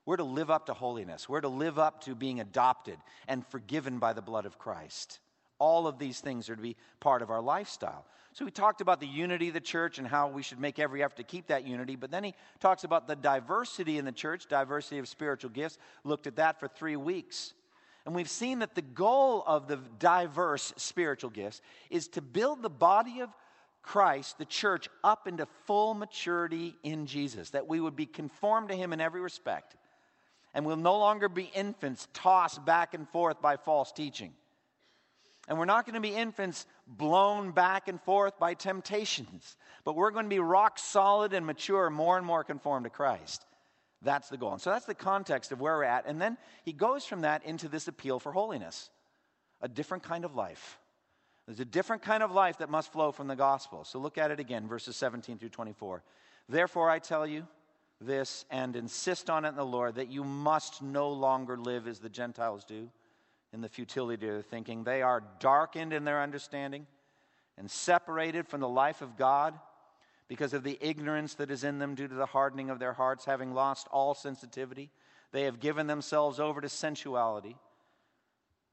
We're 0.07 0.17
to 0.17 0.25
live 0.25 0.51
up 0.51 0.67
to 0.67 0.75
holiness. 0.75 1.29
We're 1.29 1.41
to 1.41 1.49
live 1.49 1.79
up 1.79 2.03
to 2.03 2.15
being 2.15 2.41
adopted 2.41 2.99
and 3.29 3.47
forgiven 3.47 3.99
by 3.99 4.13
the 4.13 4.23
blood 4.23 4.47
of 4.47 4.59
Christ. 4.59 5.19
All 5.59 5.87
of 5.87 5.99
these 5.99 6.21
things 6.21 6.51
are 6.51 6.57
to 6.57 6.63
be 6.63 6.77
part 7.01 7.23
of 7.23 7.31
our 7.31 7.41
lifestyle. 7.41 8.07
So 8.33 8.45
we 8.45 8.51
talked 8.51 8.83
about 8.83 9.01
the 9.01 9.07
unity 9.07 9.49
of 9.49 9.55
the 9.55 9.61
church 9.61 9.99
and 9.99 10.07
how 10.07 10.29
we 10.29 10.43
should 10.43 10.61
make 10.61 10.79
every 10.79 11.03
effort 11.03 11.17
to 11.17 11.25
keep 11.25 11.47
that 11.47 11.67
unity, 11.67 11.97
but 11.97 12.11
then 12.11 12.23
he 12.23 12.35
talks 12.61 12.85
about 12.85 13.09
the 13.09 13.17
diversity 13.17 13.97
in 13.97 14.05
the 14.05 14.13
church, 14.13 14.47
diversity 14.47 14.99
of 14.99 15.09
spiritual 15.09 15.51
gifts. 15.51 15.79
Looked 16.05 16.27
at 16.27 16.37
that 16.37 16.61
for 16.61 16.69
three 16.69 16.97
weeks. 16.97 17.55
And 18.05 18.15
we've 18.15 18.29
seen 18.31 18.59
that 18.61 18.75
the 18.75 18.83
goal 18.83 19.43
of 19.47 19.67
the 19.67 19.81
diverse 19.99 20.73
spiritual 20.77 21.31
gifts 21.31 21.63
is 21.91 22.09
to 22.09 22.21
build 22.21 22.63
the 22.63 22.71
body 22.71 23.21
of 23.21 23.31
Christ, 23.83 24.39
the 24.39 24.45
church, 24.45 24.89
up 25.03 25.27
into 25.27 25.47
full 25.65 25.95
maturity 25.95 26.77
in 26.83 27.07
Jesus, 27.07 27.51
that 27.51 27.67
we 27.67 27.81
would 27.81 27.97
be 27.97 28.07
conformed 28.07 28.69
to 28.69 28.75
him 28.75 28.93
in 28.93 29.01
every 29.01 29.21
respect. 29.21 29.77
And 30.55 30.67
we'll 30.67 30.77
no 30.77 30.99
longer 30.99 31.29
be 31.29 31.51
infants 31.55 32.07
tossed 32.13 32.65
back 32.65 32.95
and 32.95 33.09
forth 33.09 33.41
by 33.41 33.57
false 33.57 33.93
teaching. 33.93 34.33
And 35.49 35.59
we're 35.59 35.65
not 35.65 35.87
going 35.87 35.95
to 35.95 36.01
be 36.01 36.15
infants 36.15 36.67
blown 36.87 37.53
back 37.53 37.89
and 37.89 38.01
forth 38.01 38.39
by 38.39 38.55
temptations, 38.55 39.57
but 39.85 39.95
we're 39.95 40.11
going 40.11 40.25
to 40.25 40.31
be 40.31 40.41
rock 40.41 40.79
solid 40.79 41.33
and 41.33 41.47
mature, 41.47 41.89
more 41.89 42.17
and 42.17 42.27
more 42.27 42.43
conformed 42.43 42.85
to 42.85 42.91
Christ. 42.91 43.45
That's 44.03 44.29
the 44.29 44.37
goal. 44.37 44.53
And 44.53 44.61
so 44.61 44.71
that's 44.71 44.87
the 44.87 44.95
context 44.95 45.53
of 45.53 45.61
where 45.61 45.77
we're 45.77 45.85
at. 45.85 46.07
And 46.07 46.21
then 46.21 46.37
he 46.65 46.73
goes 46.73 47.05
from 47.05 47.23
that 47.23 47.45
into 47.45 47.69
this 47.69 47.89
appeal 47.89 48.19
for 48.19 48.33
holiness, 48.33 48.91
a 49.61 49.69
different 49.69 50.03
kind 50.03 50.25
of 50.25 50.35
life. 50.35 50.79
There's 51.47 51.61
a 51.61 51.65
different 51.65 52.03
kind 52.03 52.25
of 52.25 52.33
life 52.33 52.59
that 52.59 52.69
must 52.69 52.93
flow 52.93 53.13
from 53.13 53.29
the 53.29 53.37
gospel. 53.37 53.85
So 53.85 54.01
look 54.01 54.19
at 54.19 54.33
it 54.33 54.41
again, 54.41 54.67
verses 54.67 54.97
17 54.97 55.39
through 55.39 55.51
24. 55.51 56.03
Therefore, 56.49 56.91
I 56.91 56.99
tell 56.99 57.27
you 57.27 57.47
this 58.01 58.45
and 58.51 58.75
insist 58.75 59.31
on 59.31 59.45
it 59.45 59.51
in 59.51 59.57
the 59.57 59.65
Lord 59.65 59.95
that 59.95 60.11
you 60.11 60.25
must 60.25 60.83
no 60.83 61.11
longer 61.11 61.57
live 61.57 61.87
as 61.87 62.01
the 62.01 62.09
Gentiles 62.09 62.65
do 62.65 62.91
in 63.57 63.63
the 63.63 63.69
futility 63.71 64.27
of 64.27 64.35
their 64.35 64.43
thinking. 64.43 64.85
They 64.85 65.01
are 65.01 65.25
darkened 65.41 65.95
in 65.95 66.05
their 66.05 66.23
understanding 66.23 66.87
and 67.57 67.71
separated 67.71 68.47
from 68.47 68.61
the 68.61 68.69
life 68.69 69.01
of 69.01 69.17
God 69.17 69.59
because 70.29 70.53
of 70.53 70.63
the 70.63 70.79
ignorance 70.79 71.35
that 71.35 71.51
is 71.51 71.65
in 71.65 71.79
them 71.79 71.95
due 71.95 72.07
to 72.07 72.15
the 72.15 72.27
hardening 72.27 72.69
of 72.69 72.79
their 72.79 72.93
hearts, 72.93 73.25
having 73.25 73.55
lost 73.55 73.89
all 73.91 74.13
sensitivity. 74.13 74.91
They 75.33 75.45
have 75.45 75.59
given 75.59 75.87
themselves 75.87 76.39
over 76.39 76.61
to 76.61 76.69
sensuality 76.69 77.57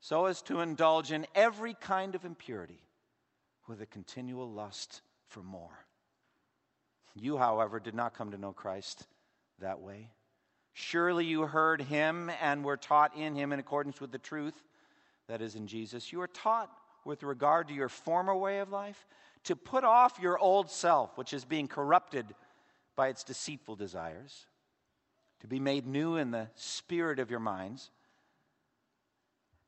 so 0.02 0.26
as 0.26 0.42
to 0.44 0.60
indulge 0.60 1.14
in 1.14 1.28
every 1.34 1.76
kind 1.76 2.14
of 2.14 2.26
impurity 2.26 2.82
with 3.70 3.82
a 3.82 3.86
continual 3.86 4.52
lust 4.52 5.02
for 5.30 5.42
more. 5.42 5.86
You, 7.16 7.38
however, 7.38 7.80
did 7.80 7.96
not 7.96 8.16
come 8.16 8.32
to 8.32 8.38
know 8.38 8.52
Christ 8.52 9.08
that 9.60 9.80
way. 9.80 10.10
Surely 10.74 11.24
you 11.24 11.44
heard 11.44 11.82
him 11.84 12.30
and 12.42 12.66
were 12.66 12.76
taught 12.76 13.16
in 13.16 13.34
him 13.34 13.54
in 13.54 13.60
accordance 13.60 14.02
with 14.02 14.12
the 14.12 14.18
truth 14.18 14.62
that 15.28 15.42
is 15.42 15.56
in 15.56 15.68
Jesus. 15.68 16.12
You 16.12 16.22
are 16.22 16.28
taught 16.28 16.70
with 17.06 17.24
regard 17.24 17.68
to 17.68 17.74
your 17.74 17.90
former 17.90 18.36
way 18.36 18.60
of 18.60 18.70
life 18.70 19.06
to 19.46 19.56
put 19.56 19.84
off 19.84 20.20
your 20.22 20.38
old 20.38 20.70
self, 20.70 21.18
which 21.18 21.34
is 21.34 21.44
being 21.46 21.68
corrupted 21.68 22.26
by 22.96 23.10
its 23.10 23.24
deceitful 23.24 23.76
desires, 23.76 24.46
to 25.42 25.48
be 25.48 25.60
made 25.60 25.86
new 25.86 26.16
in 26.16 26.32
the 26.32 26.48
spirit 26.56 27.20
of 27.20 27.30
your 27.30 27.40
minds 27.40 27.92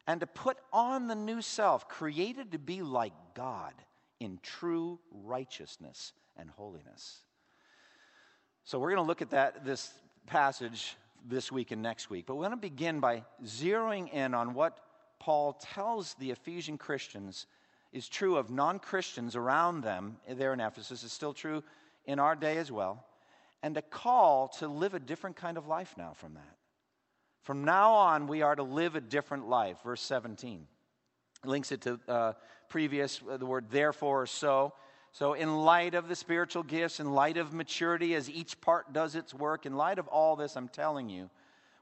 and 0.08 0.20
to 0.20 0.28
put 0.28 0.58
on 0.72 1.08
the 1.08 1.16
new 1.16 1.42
self, 1.42 1.88
created 1.90 2.52
to 2.52 2.60
be 2.60 2.82
like 2.82 3.14
God 3.34 3.74
in 4.20 4.40
true 4.44 5.00
righteousness 5.12 6.14
and 6.38 6.50
holiness. 6.50 7.22
So 8.64 8.80
we're 8.80 8.92
going 8.92 9.04
to 9.04 9.08
look 9.08 9.22
at 9.22 9.32
that 9.32 9.66
this 9.66 9.92
passage 10.28 10.96
this 11.28 11.52
week 11.52 11.72
and 11.72 11.82
next 11.82 12.10
week, 12.10 12.26
but 12.28 12.36
we're 12.36 12.44
going 12.44 12.52
to 12.52 12.58
begin 12.58 13.00
by 13.00 13.24
zeroing 13.44 14.14
in 14.14 14.34
on 14.34 14.54
what 14.54 14.78
Paul 15.26 15.54
tells 15.54 16.14
the 16.14 16.30
Ephesian 16.30 16.78
Christians 16.78 17.48
is 17.92 18.08
true 18.08 18.38
of 18.38 18.52
non-Christians 18.52 19.36
around 19.36 19.82
them 19.82 20.18
there 20.30 20.54
in 20.54 20.60
Ephesus 20.60 21.04
is 21.04 21.12
still 21.12 21.34
true 21.34 21.64
in 22.06 22.20
our 22.20 22.36
day 22.36 22.58
as 22.58 22.72
well, 22.72 23.04
and 23.64 23.76
a 23.76 23.82
call 23.82 24.50
to 24.60 24.68
live 24.68 24.94
a 24.94 25.00
different 25.00 25.36
kind 25.36 25.58
of 25.58 25.66
life 25.66 25.96
now 25.98 26.14
from 26.14 26.36
that. 26.36 26.58
From 27.42 27.66
now 27.66 27.94
on, 27.94 28.28
we 28.28 28.44
are 28.44 28.56
to 28.56 28.62
live 28.62 28.96
a 28.96 29.02
different 29.02 29.50
life. 29.50 29.78
Verse 29.84 30.02
17 30.02 30.68
links 31.44 31.72
it 31.72 31.82
to 31.82 32.00
uh, 32.08 32.34
previous, 32.70 33.20
uh, 33.28 33.38
the 33.38 33.48
word 33.48 33.66
therefore 33.72 34.22
or 34.22 34.28
so. 34.28 34.74
So, 35.12 35.34
in 35.34 35.64
light 35.64 35.96
of 35.96 36.08
the 36.08 36.16
spiritual 36.16 36.62
gifts, 36.62 37.00
in 37.00 37.14
light 37.14 37.38
of 37.38 37.52
maturity, 37.52 38.14
as 38.14 38.30
each 38.30 38.62
part 38.62 38.94
does 38.94 39.16
its 39.16 39.34
work, 39.34 39.66
in 39.66 39.76
light 39.76 39.98
of 39.98 40.08
all 40.08 40.36
this, 40.36 40.56
I'm 40.56 40.68
telling 40.68 41.10
you, 41.10 41.32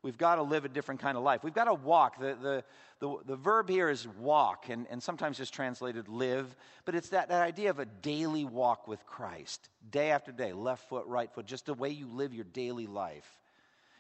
we've 0.04 0.18
got 0.18 0.36
to 0.36 0.44
live 0.44 0.66
a 0.66 0.70
different 0.70 1.02
kind 1.02 1.18
of 1.18 1.24
life. 1.24 1.44
We've 1.44 1.54
got 1.54 1.66
to 1.66 1.74
walk. 1.74 2.20
The, 2.20 2.38
the, 2.40 2.64
the, 3.00 3.18
the 3.26 3.36
verb 3.36 3.70
here 3.70 3.90
is 3.90 4.08
walk, 4.08 4.70
and, 4.70 4.86
and 4.92 5.02
sometimes 5.02 5.38
just 5.38 5.54
translated 5.54 6.08
live, 6.08 6.56
but 6.86 6.94
it's 6.94 7.10
that, 7.10 7.30
that 7.30 7.42
idea 7.42 7.70
of 7.70 7.80
a 7.80 7.86
daily 7.86 8.46
walk 8.46 8.88
with 8.88 9.04
Christ, 9.06 9.70
day 9.90 10.12
after 10.12 10.32
day, 10.32 10.54
left 10.54 10.88
foot, 10.90 11.06
right 11.08 11.32
foot, 11.34 11.46
just 11.46 11.66
the 11.66 11.74
way 11.74 11.90
you 11.90 12.08
live 12.08 12.34
your 12.34 12.46
daily 12.46 12.86
life. 12.86 13.40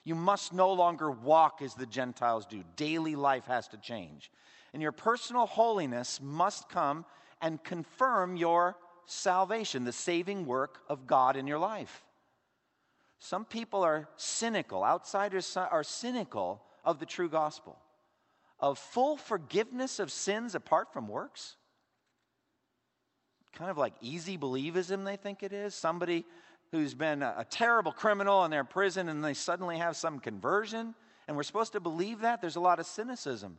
You 0.04 0.16
must 0.16 0.54
no 0.54 0.72
longer 0.74 1.10
walk 1.10 1.62
as 1.62 1.74
the 1.76 1.86
Gentiles 1.86 2.46
do. 2.46 2.64
Daily 2.76 3.16
life 3.16 3.46
has 3.46 3.70
to 3.70 3.78
change. 3.78 4.30
And 4.74 4.82
your 4.82 4.92
personal 4.92 5.46
holiness 5.46 6.20
must 6.22 6.68
come 6.68 7.06
and 7.42 7.64
confirm 7.64 8.36
your 8.36 8.76
salvation, 9.06 9.86
the 9.86 9.92
saving 9.92 10.46
work 10.46 10.80
of 10.90 11.08
God 11.08 11.38
in 11.38 11.48
your 11.48 11.60
life. 11.60 12.04
Some 13.24 13.46
people 13.46 13.84
are 13.84 14.10
cynical, 14.18 14.84
outsiders 14.84 15.56
are 15.56 15.86
cynical 15.86 16.62
of 16.84 17.00
the 17.00 17.06
true 17.06 17.30
gospel, 17.30 17.80
of 18.60 18.78
full 18.78 19.16
forgiveness 19.16 20.00
of 20.00 20.12
sins 20.12 20.56
apart 20.56 20.92
from 20.92 21.08
works. 21.08 21.56
Kind 23.54 23.72
of 23.72 23.78
like 23.78 23.94
easy 24.02 24.38
believism, 24.38 25.06
they 25.06 25.16
think 25.16 25.42
it 25.42 25.54
is. 25.54 25.74
Somebody 25.74 26.26
who's 26.72 26.94
been 26.94 27.24
a, 27.24 27.36
a 27.38 27.46
terrible 27.46 27.94
criminal 27.94 28.44
and 28.44 28.52
they're 28.52 28.60
in 28.60 28.66
prison 28.66 29.08
and 29.08 29.24
they 29.24 29.34
suddenly 29.34 29.78
have 29.78 29.96
some 29.96 30.20
conversion. 30.20 30.94
And 31.26 31.38
we're 31.38 31.44
supposed 31.44 31.72
to 31.74 31.80
believe 31.80 32.20
that? 32.20 32.42
There's 32.42 32.58
a 32.58 32.60
lot 32.60 32.80
of 32.82 32.86
cynicism. 32.86 33.58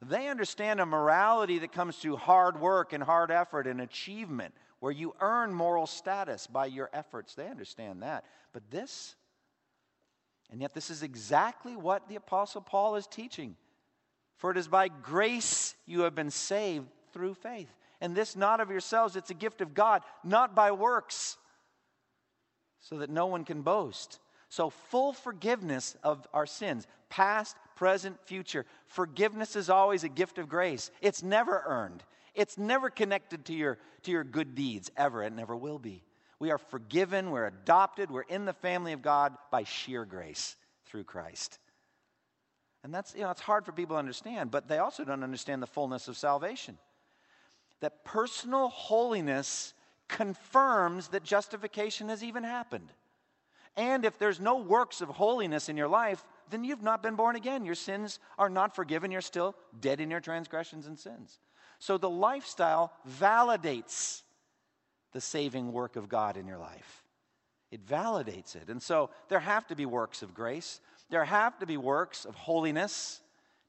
They 0.00 0.28
understand 0.28 0.80
a 0.80 0.86
morality 0.86 1.58
that 1.58 1.72
comes 1.72 1.96
through 1.96 2.16
hard 2.16 2.58
work 2.58 2.94
and 2.94 3.02
hard 3.02 3.30
effort 3.30 3.66
and 3.66 3.82
achievement, 3.82 4.54
where 4.84 4.92
you 4.92 5.14
earn 5.18 5.54
moral 5.54 5.86
status 5.86 6.46
by 6.46 6.66
your 6.66 6.90
efforts. 6.92 7.34
They 7.34 7.48
understand 7.48 8.02
that. 8.02 8.22
But 8.52 8.70
this, 8.70 9.16
and 10.52 10.60
yet 10.60 10.74
this 10.74 10.90
is 10.90 11.02
exactly 11.02 11.74
what 11.74 12.06
the 12.06 12.16
Apostle 12.16 12.60
Paul 12.60 12.96
is 12.96 13.06
teaching. 13.06 13.56
For 14.36 14.50
it 14.50 14.58
is 14.58 14.68
by 14.68 14.88
grace 14.88 15.74
you 15.86 16.02
have 16.02 16.14
been 16.14 16.30
saved 16.30 16.84
through 17.14 17.32
faith. 17.32 17.74
And 18.02 18.14
this 18.14 18.36
not 18.36 18.60
of 18.60 18.70
yourselves, 18.70 19.16
it's 19.16 19.30
a 19.30 19.34
gift 19.34 19.62
of 19.62 19.72
God, 19.72 20.02
not 20.22 20.54
by 20.54 20.70
works, 20.70 21.38
so 22.78 22.98
that 22.98 23.08
no 23.08 23.24
one 23.24 23.46
can 23.46 23.62
boast. 23.62 24.18
So, 24.50 24.68
full 24.68 25.14
forgiveness 25.14 25.96
of 26.02 26.26
our 26.34 26.44
sins, 26.44 26.86
past, 27.08 27.56
present, 27.74 28.18
future. 28.26 28.66
Forgiveness 28.84 29.56
is 29.56 29.70
always 29.70 30.04
a 30.04 30.10
gift 30.10 30.36
of 30.36 30.50
grace. 30.50 30.90
It's 31.00 31.22
never 31.22 31.62
earned, 31.66 32.02
it's 32.34 32.58
never 32.58 32.90
connected 32.90 33.44
to 33.46 33.54
your, 33.54 33.78
to 34.02 34.10
your 34.10 34.24
good 34.24 34.54
deeds, 34.54 34.90
ever. 34.96 35.22
It 35.22 35.32
never 35.32 35.54
will 35.56 35.78
be. 35.78 36.02
We 36.38 36.50
are 36.50 36.58
forgiven, 36.58 37.30
we're 37.30 37.46
adopted, 37.46 38.10
we're 38.10 38.22
in 38.22 38.44
the 38.44 38.52
family 38.52 38.92
of 38.92 39.02
God 39.02 39.34
by 39.50 39.64
sheer 39.64 40.04
grace 40.04 40.56
through 40.84 41.04
Christ. 41.04 41.58
And 42.82 42.92
that's, 42.92 43.14
you 43.14 43.22
know, 43.22 43.30
it's 43.30 43.40
hard 43.40 43.64
for 43.64 43.72
people 43.72 43.96
to 43.96 43.98
understand, 43.98 44.50
but 44.50 44.68
they 44.68 44.78
also 44.78 45.04
don't 45.04 45.22
understand 45.22 45.62
the 45.62 45.66
fullness 45.66 46.06
of 46.06 46.16
salvation. 46.16 46.76
That 47.80 48.04
personal 48.04 48.68
holiness 48.68 49.72
confirms 50.08 51.08
that 51.08 51.24
justification 51.24 52.08
has 52.08 52.22
even 52.22 52.44
happened. 52.44 52.92
And 53.76 54.04
if 54.04 54.18
there's 54.18 54.38
no 54.38 54.58
works 54.58 55.00
of 55.00 55.08
holiness 55.08 55.68
in 55.68 55.76
your 55.76 55.88
life, 55.88 56.24
then 56.50 56.62
you've 56.62 56.82
not 56.82 57.02
been 57.02 57.16
born 57.16 57.36
again. 57.36 57.64
Your 57.64 57.74
sins 57.74 58.20
are 58.38 58.50
not 58.50 58.74
forgiven. 58.76 59.10
You're 59.10 59.20
still 59.20 59.56
dead 59.80 60.00
in 60.00 60.10
your 60.10 60.20
transgressions 60.20 60.86
and 60.86 60.98
sins. 60.98 61.40
So 61.84 61.98
the 61.98 62.08
lifestyle 62.08 62.94
validates 63.20 64.22
the 65.12 65.20
saving 65.20 65.70
work 65.70 65.96
of 65.96 66.08
God 66.08 66.38
in 66.38 66.46
your 66.46 66.56
life. 66.56 67.04
It 67.70 67.86
validates 67.86 68.56
it. 68.56 68.70
And 68.70 68.82
so 68.82 69.10
there 69.28 69.38
have 69.38 69.66
to 69.66 69.76
be 69.76 69.84
works 69.84 70.22
of 70.22 70.32
grace, 70.32 70.80
there 71.10 71.26
have 71.26 71.58
to 71.58 71.66
be 71.66 71.76
works 71.76 72.24
of 72.24 72.36
holiness. 72.36 73.20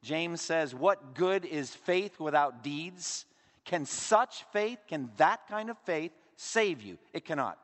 James 0.01 0.39
says, 0.39 0.74
What 0.74 1.13
good 1.13 1.43
is 1.43 1.75
faith 1.75 2.17
without 2.17 2.63
deeds? 2.63 3.25
Can 3.65 3.84
such 3.84 4.45
faith, 4.53 4.79
can 4.88 5.12
that 5.17 5.45
kind 5.50 5.69
of 5.69 5.77
faith 5.79 6.13
save 6.38 6.81
you. 6.81 6.98
It 7.12 7.25
cannot. 7.25 7.57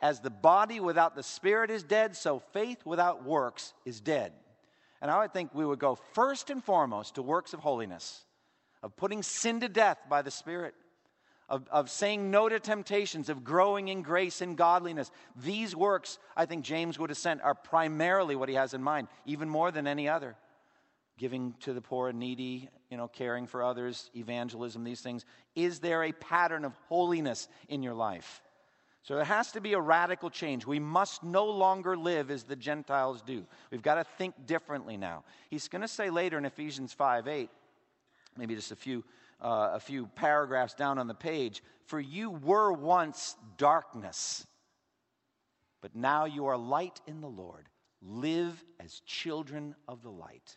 As 0.00 0.20
the 0.20 0.30
body 0.30 0.78
without 0.78 1.16
the 1.16 1.24
spirit 1.24 1.72
is 1.72 1.82
dead, 1.82 2.14
so 2.14 2.38
faith 2.52 2.86
without 2.86 3.24
works 3.24 3.72
is 3.84 4.00
dead. 4.00 4.30
And 5.02 5.10
I 5.10 5.18
would 5.18 5.32
think 5.32 5.52
we 5.52 5.66
would 5.66 5.80
go 5.80 5.96
first 6.12 6.50
and 6.50 6.62
foremost 6.62 7.16
to 7.16 7.22
works 7.22 7.52
of 7.52 7.58
holiness, 7.58 8.24
of 8.82 8.96
putting 8.96 9.22
sin 9.22 9.60
to 9.60 9.68
death 9.68 9.98
by 10.08 10.22
the 10.22 10.30
Spirit, 10.30 10.74
of, 11.48 11.66
of 11.70 11.90
saying 11.90 12.30
no 12.30 12.48
to 12.48 12.60
temptations, 12.60 13.28
of 13.28 13.44
growing 13.44 13.88
in 13.88 14.02
grace 14.02 14.40
and 14.40 14.56
godliness. 14.56 15.10
These 15.36 15.74
works, 15.74 16.18
I 16.36 16.46
think 16.46 16.64
James 16.64 16.98
would 16.98 17.10
have 17.10 17.18
sent, 17.18 17.42
are 17.42 17.54
primarily 17.54 18.36
what 18.36 18.48
he 18.48 18.54
has 18.54 18.72
in 18.72 18.82
mind, 18.82 19.08
even 19.26 19.48
more 19.48 19.70
than 19.70 19.86
any 19.86 20.08
other. 20.08 20.36
Giving 21.18 21.54
to 21.60 21.74
the 21.74 21.82
poor 21.82 22.08
and 22.08 22.18
needy, 22.18 22.70
you 22.88 22.96
know, 22.96 23.08
caring 23.08 23.46
for 23.46 23.62
others, 23.62 24.10
evangelism, 24.14 24.84
these 24.84 25.00
things. 25.00 25.26
Is 25.54 25.80
there 25.80 26.04
a 26.04 26.12
pattern 26.12 26.64
of 26.64 26.72
holiness 26.88 27.48
in 27.68 27.82
your 27.82 27.94
life? 27.94 28.40
So 29.02 29.16
there 29.16 29.24
has 29.24 29.52
to 29.52 29.60
be 29.60 29.72
a 29.72 29.80
radical 29.80 30.30
change. 30.30 30.66
We 30.66 30.78
must 30.78 31.22
no 31.22 31.46
longer 31.46 31.96
live 31.96 32.30
as 32.30 32.44
the 32.44 32.56
Gentiles 32.56 33.22
do. 33.22 33.46
We've 33.70 33.82
got 33.82 33.94
to 33.94 34.04
think 34.04 34.46
differently 34.46 34.96
now. 34.96 35.24
He's 35.48 35.68
going 35.68 35.82
to 35.82 35.88
say 35.88 36.10
later 36.10 36.36
in 36.36 36.44
Ephesians 36.44 36.92
5 36.92 37.26
8, 37.26 37.50
maybe 38.36 38.54
just 38.54 38.72
a 38.72 38.76
few, 38.76 39.04
uh, 39.40 39.70
a 39.74 39.80
few 39.80 40.06
paragraphs 40.06 40.74
down 40.74 40.98
on 40.98 41.06
the 41.06 41.14
page, 41.14 41.62
for 41.86 42.00
you 42.00 42.30
were 42.30 42.72
once 42.72 43.36
darkness, 43.56 44.46
but 45.80 45.94
now 45.94 46.24
you 46.24 46.46
are 46.46 46.56
light 46.56 47.00
in 47.06 47.20
the 47.20 47.28
Lord. 47.28 47.68
Live 48.02 48.64
as 48.78 49.00
children 49.00 49.74
of 49.86 50.02
the 50.02 50.10
light. 50.10 50.56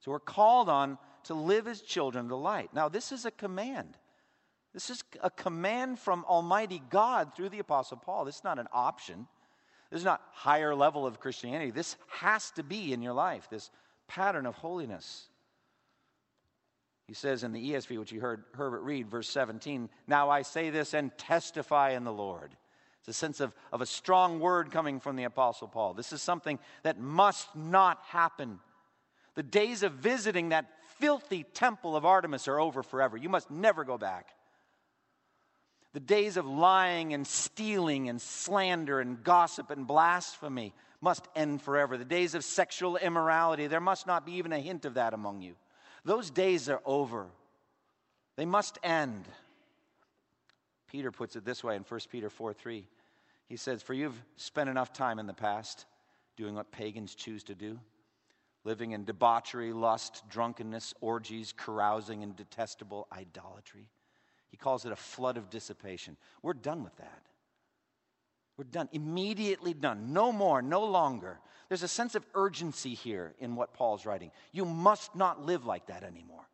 So 0.00 0.10
we're 0.10 0.20
called 0.20 0.68
on 0.68 0.98
to 1.24 1.34
live 1.34 1.66
as 1.66 1.80
children 1.80 2.26
of 2.26 2.28
the 2.28 2.36
light. 2.36 2.70
Now, 2.74 2.88
this 2.88 3.12
is 3.12 3.24
a 3.24 3.30
command. 3.30 3.96
This 4.74 4.90
is 4.90 5.02
a 5.22 5.30
command 5.30 5.98
from 5.98 6.24
Almighty 6.26 6.82
God 6.90 7.34
through 7.34 7.48
the 7.48 7.58
Apostle 7.58 7.96
Paul. 7.96 8.24
This 8.24 8.36
is 8.36 8.44
not 8.44 8.58
an 8.58 8.68
option. 8.72 9.26
This 9.90 9.98
is 9.98 10.04
not 10.04 10.22
higher 10.32 10.74
level 10.74 11.06
of 11.06 11.20
Christianity. 11.20 11.70
This 11.70 11.96
has 12.08 12.50
to 12.52 12.62
be 12.62 12.92
in 12.92 13.02
your 13.02 13.14
life, 13.14 13.48
this 13.50 13.70
pattern 14.06 14.46
of 14.46 14.54
holiness. 14.54 15.28
He 17.08 17.14
says 17.14 17.42
in 17.42 17.52
the 17.52 17.72
ESV, 17.72 17.98
which 17.98 18.12
you 18.12 18.20
heard 18.20 18.44
Herbert 18.52 18.82
read, 18.82 19.08
verse 19.08 19.30
17, 19.30 19.88
Now 20.06 20.28
I 20.28 20.42
say 20.42 20.68
this 20.68 20.92
and 20.92 21.16
testify 21.16 21.92
in 21.92 22.04
the 22.04 22.12
Lord. 22.12 22.54
It's 23.00 23.08
a 23.08 23.12
sense 23.14 23.40
of, 23.40 23.54
of 23.72 23.80
a 23.80 23.86
strong 23.86 24.40
word 24.40 24.70
coming 24.70 25.00
from 25.00 25.16
the 25.16 25.24
Apostle 25.24 25.68
Paul. 25.68 25.94
This 25.94 26.12
is 26.12 26.20
something 26.20 26.58
that 26.82 27.00
must 27.00 27.56
not 27.56 28.02
happen. 28.08 28.60
The 29.36 29.42
days 29.42 29.82
of 29.82 29.92
visiting 29.92 30.50
that 30.50 30.66
filthy 30.98 31.44
temple 31.44 31.96
of 31.96 32.04
Artemis 32.04 32.46
are 32.46 32.60
over 32.60 32.82
forever. 32.82 33.16
You 33.16 33.30
must 33.30 33.50
never 33.50 33.84
go 33.84 33.96
back. 33.96 34.28
The 35.94 36.00
days 36.00 36.36
of 36.36 36.46
lying 36.46 37.14
and 37.14 37.26
stealing 37.26 38.10
and 38.10 38.20
slander 38.20 39.00
and 39.00 39.24
gossip 39.24 39.70
and 39.70 39.86
blasphemy 39.86 40.74
must 41.00 41.26
end 41.34 41.62
forever. 41.62 41.96
The 41.96 42.04
days 42.04 42.34
of 42.34 42.44
sexual 42.44 42.98
immorality, 42.98 43.66
there 43.66 43.80
must 43.80 44.06
not 44.06 44.26
be 44.26 44.32
even 44.32 44.52
a 44.52 44.60
hint 44.60 44.84
of 44.84 44.94
that 44.94 45.14
among 45.14 45.40
you. 45.40 45.54
Those 46.08 46.30
days 46.30 46.70
are 46.70 46.80
over. 46.86 47.26
They 48.36 48.46
must 48.46 48.78
end. 48.82 49.28
Peter 50.90 51.12
puts 51.12 51.36
it 51.36 51.44
this 51.44 51.62
way 51.62 51.76
in 51.76 51.82
1 51.82 52.00
Peter 52.10 52.30
4 52.30 52.54
3. 52.54 52.86
He 53.46 53.56
says, 53.58 53.82
For 53.82 53.92
you've 53.92 54.18
spent 54.36 54.70
enough 54.70 54.94
time 54.94 55.18
in 55.18 55.26
the 55.26 55.34
past 55.34 55.84
doing 56.34 56.54
what 56.54 56.72
pagans 56.72 57.14
choose 57.14 57.44
to 57.44 57.54
do, 57.54 57.78
living 58.64 58.92
in 58.92 59.04
debauchery, 59.04 59.74
lust, 59.74 60.22
drunkenness, 60.30 60.94
orgies, 61.02 61.52
carousing, 61.54 62.22
and 62.22 62.34
detestable 62.34 63.06
idolatry. 63.12 63.90
He 64.50 64.56
calls 64.56 64.86
it 64.86 64.92
a 64.92 64.96
flood 64.96 65.36
of 65.36 65.50
dissipation. 65.50 66.16
We're 66.40 66.54
done 66.54 66.84
with 66.84 66.96
that. 66.96 67.22
We're 68.58 68.64
done. 68.64 68.88
Immediately 68.92 69.72
done. 69.72 70.12
No 70.12 70.32
more, 70.32 70.60
no 70.60 70.84
longer. 70.84 71.38
There's 71.68 71.84
a 71.84 71.88
sense 71.88 72.16
of 72.16 72.26
urgency 72.34 72.94
here 72.94 73.34
in 73.38 73.54
what 73.54 73.72
Paul's 73.72 74.04
writing. 74.04 74.32
You 74.52 74.64
must 74.64 75.14
not 75.14 75.46
live 75.46 75.64
like 75.64 75.86
that 75.86 76.02
anymore. 76.02 76.48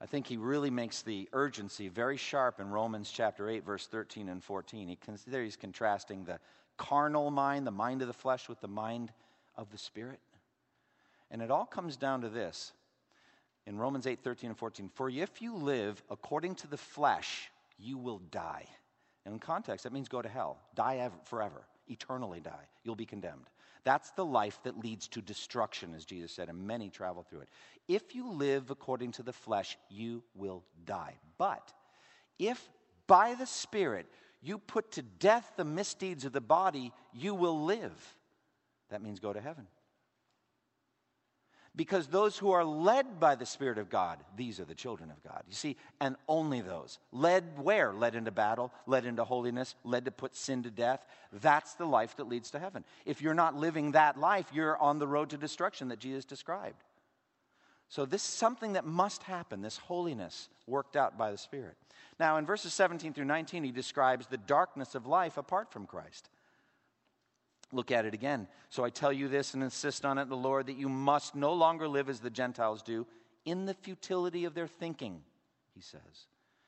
I 0.00 0.06
think 0.06 0.26
he 0.26 0.36
really 0.36 0.70
makes 0.70 1.02
the 1.02 1.28
urgency 1.32 1.86
very 1.86 2.16
sharp 2.16 2.58
in 2.58 2.70
Romans 2.70 3.08
chapter 3.08 3.48
8, 3.48 3.64
verse 3.64 3.86
13 3.86 4.28
and 4.28 4.42
14. 4.42 4.88
He, 4.88 4.98
there 5.28 5.44
he's 5.44 5.54
contrasting 5.54 6.24
the 6.24 6.40
carnal 6.76 7.30
mind, 7.30 7.68
the 7.68 7.70
mind 7.70 8.02
of 8.02 8.08
the 8.08 8.12
flesh, 8.12 8.48
with 8.48 8.60
the 8.60 8.66
mind 8.66 9.12
of 9.56 9.70
the 9.70 9.78
spirit. 9.78 10.18
And 11.30 11.40
it 11.40 11.52
all 11.52 11.66
comes 11.66 11.96
down 11.96 12.22
to 12.22 12.28
this 12.28 12.72
in 13.64 13.78
Romans 13.78 14.08
8, 14.08 14.24
13 14.24 14.50
and 14.50 14.58
14. 14.58 14.90
For 14.92 15.08
if 15.08 15.40
you 15.40 15.54
live 15.54 16.02
according 16.10 16.56
to 16.56 16.66
the 16.66 16.76
flesh, 16.76 17.51
you 17.78 17.98
will 17.98 18.18
die. 18.30 18.66
And 19.24 19.34
in 19.34 19.38
context, 19.38 19.84
that 19.84 19.92
means 19.92 20.08
go 20.08 20.22
to 20.22 20.28
hell, 20.28 20.58
die 20.74 20.96
ever, 20.98 21.16
forever, 21.24 21.66
eternally 21.86 22.40
die. 22.40 22.66
You'll 22.84 22.96
be 22.96 23.06
condemned. 23.06 23.48
That's 23.84 24.10
the 24.12 24.24
life 24.24 24.60
that 24.62 24.78
leads 24.78 25.08
to 25.08 25.20
destruction, 25.20 25.94
as 25.94 26.04
Jesus 26.04 26.32
said, 26.32 26.48
and 26.48 26.66
many 26.66 26.88
travel 26.88 27.24
through 27.28 27.40
it. 27.40 27.48
If 27.88 28.14
you 28.14 28.30
live 28.30 28.70
according 28.70 29.12
to 29.12 29.22
the 29.22 29.32
flesh, 29.32 29.76
you 29.88 30.22
will 30.34 30.64
die. 30.84 31.16
But 31.36 31.72
if 32.38 32.70
by 33.06 33.34
the 33.34 33.46
Spirit 33.46 34.06
you 34.40 34.58
put 34.58 34.92
to 34.92 35.02
death 35.02 35.52
the 35.56 35.64
misdeeds 35.64 36.24
of 36.24 36.32
the 36.32 36.40
body, 36.40 36.92
you 37.12 37.34
will 37.34 37.64
live. 37.64 38.16
That 38.90 39.02
means 39.02 39.20
go 39.20 39.32
to 39.32 39.40
heaven. 39.40 39.66
Because 41.74 42.06
those 42.06 42.36
who 42.36 42.50
are 42.50 42.64
led 42.64 43.18
by 43.18 43.34
the 43.34 43.46
Spirit 43.46 43.78
of 43.78 43.88
God, 43.88 44.18
these 44.36 44.60
are 44.60 44.66
the 44.66 44.74
children 44.74 45.10
of 45.10 45.22
God. 45.22 45.42
You 45.48 45.54
see, 45.54 45.76
and 46.00 46.16
only 46.28 46.60
those. 46.60 46.98
Led 47.12 47.44
where? 47.58 47.94
Led 47.94 48.14
into 48.14 48.30
battle, 48.30 48.72
led 48.86 49.06
into 49.06 49.24
holiness, 49.24 49.74
led 49.82 50.04
to 50.04 50.10
put 50.10 50.36
sin 50.36 50.62
to 50.64 50.70
death. 50.70 51.06
That's 51.32 51.72
the 51.74 51.86
life 51.86 52.16
that 52.16 52.28
leads 52.28 52.50
to 52.50 52.58
heaven. 52.58 52.84
If 53.06 53.22
you're 53.22 53.32
not 53.32 53.56
living 53.56 53.92
that 53.92 54.20
life, 54.20 54.46
you're 54.52 54.76
on 54.76 54.98
the 54.98 55.08
road 55.08 55.30
to 55.30 55.38
destruction 55.38 55.88
that 55.88 55.98
Jesus 55.98 56.26
described. 56.26 56.82
So, 57.88 58.04
this 58.04 58.22
is 58.22 58.28
something 58.28 58.74
that 58.74 58.86
must 58.86 59.22
happen, 59.22 59.62
this 59.62 59.78
holiness 59.78 60.48
worked 60.66 60.96
out 60.96 61.16
by 61.16 61.30
the 61.30 61.38
Spirit. 61.38 61.76
Now, 62.18 62.36
in 62.36 62.46
verses 62.46 62.74
17 62.74 63.14
through 63.14 63.24
19, 63.24 63.64
he 63.64 63.72
describes 63.72 64.26
the 64.26 64.38
darkness 64.38 64.94
of 64.94 65.06
life 65.06 65.36
apart 65.36 65.72
from 65.72 65.86
Christ. 65.86 66.28
Look 67.72 67.90
at 67.90 68.04
it 68.04 68.14
again. 68.14 68.46
So 68.68 68.84
I 68.84 68.90
tell 68.90 69.12
you 69.12 69.28
this 69.28 69.54
and 69.54 69.62
insist 69.62 70.04
on 70.04 70.18
it, 70.18 70.28
the 70.28 70.36
Lord, 70.36 70.66
that 70.66 70.76
you 70.76 70.88
must 70.88 71.34
no 71.34 71.54
longer 71.54 71.88
live 71.88 72.08
as 72.08 72.20
the 72.20 72.30
Gentiles 72.30 72.82
do 72.82 73.06
in 73.44 73.64
the 73.64 73.74
futility 73.74 74.44
of 74.44 74.54
their 74.54 74.66
thinking, 74.66 75.22
he 75.74 75.80
says. 75.80 76.26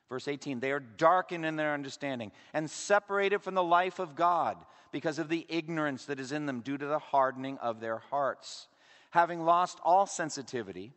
Verse 0.08 0.28
18, 0.28 0.60
they 0.60 0.72
are 0.72 0.80
darkened 0.80 1.44
in 1.44 1.56
their 1.56 1.74
understanding 1.74 2.32
and 2.52 2.70
separated 2.70 3.42
from 3.42 3.54
the 3.54 3.62
life 3.62 3.98
of 3.98 4.14
God 4.14 4.56
because 4.92 5.18
of 5.18 5.28
the 5.28 5.46
ignorance 5.48 6.06
that 6.06 6.20
is 6.20 6.32
in 6.32 6.46
them 6.46 6.60
due 6.60 6.78
to 6.78 6.86
the 6.86 6.98
hardening 6.98 7.58
of 7.58 7.80
their 7.80 7.98
hearts. 7.98 8.68
Having 9.10 9.44
lost 9.44 9.78
all 9.84 10.06
sensitivity, 10.06 10.92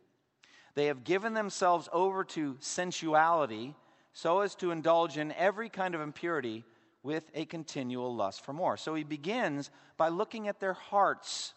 they 0.74 0.86
have 0.86 1.04
given 1.04 1.34
themselves 1.34 1.88
over 1.92 2.24
to 2.24 2.56
sensuality 2.60 3.74
so 4.12 4.40
as 4.40 4.54
to 4.56 4.70
indulge 4.70 5.18
in 5.18 5.32
every 5.32 5.68
kind 5.68 5.94
of 5.94 6.00
impurity 6.00 6.64
with 7.02 7.30
a 7.34 7.44
continual 7.44 8.14
lust 8.14 8.44
for 8.44 8.52
more. 8.52 8.76
So 8.76 8.94
he 8.94 9.04
begins 9.04 9.70
by 9.96 10.08
looking 10.08 10.48
at 10.48 10.60
their 10.60 10.72
hearts, 10.74 11.54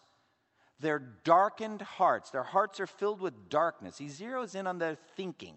their 0.80 0.98
darkened 0.98 1.82
hearts. 1.82 2.30
Their 2.30 2.42
hearts 2.42 2.80
are 2.80 2.86
filled 2.86 3.20
with 3.20 3.48
darkness. 3.48 3.98
He 3.98 4.06
zeroes 4.06 4.54
in 4.54 4.66
on 4.66 4.78
their 4.78 4.96
thinking. 5.16 5.54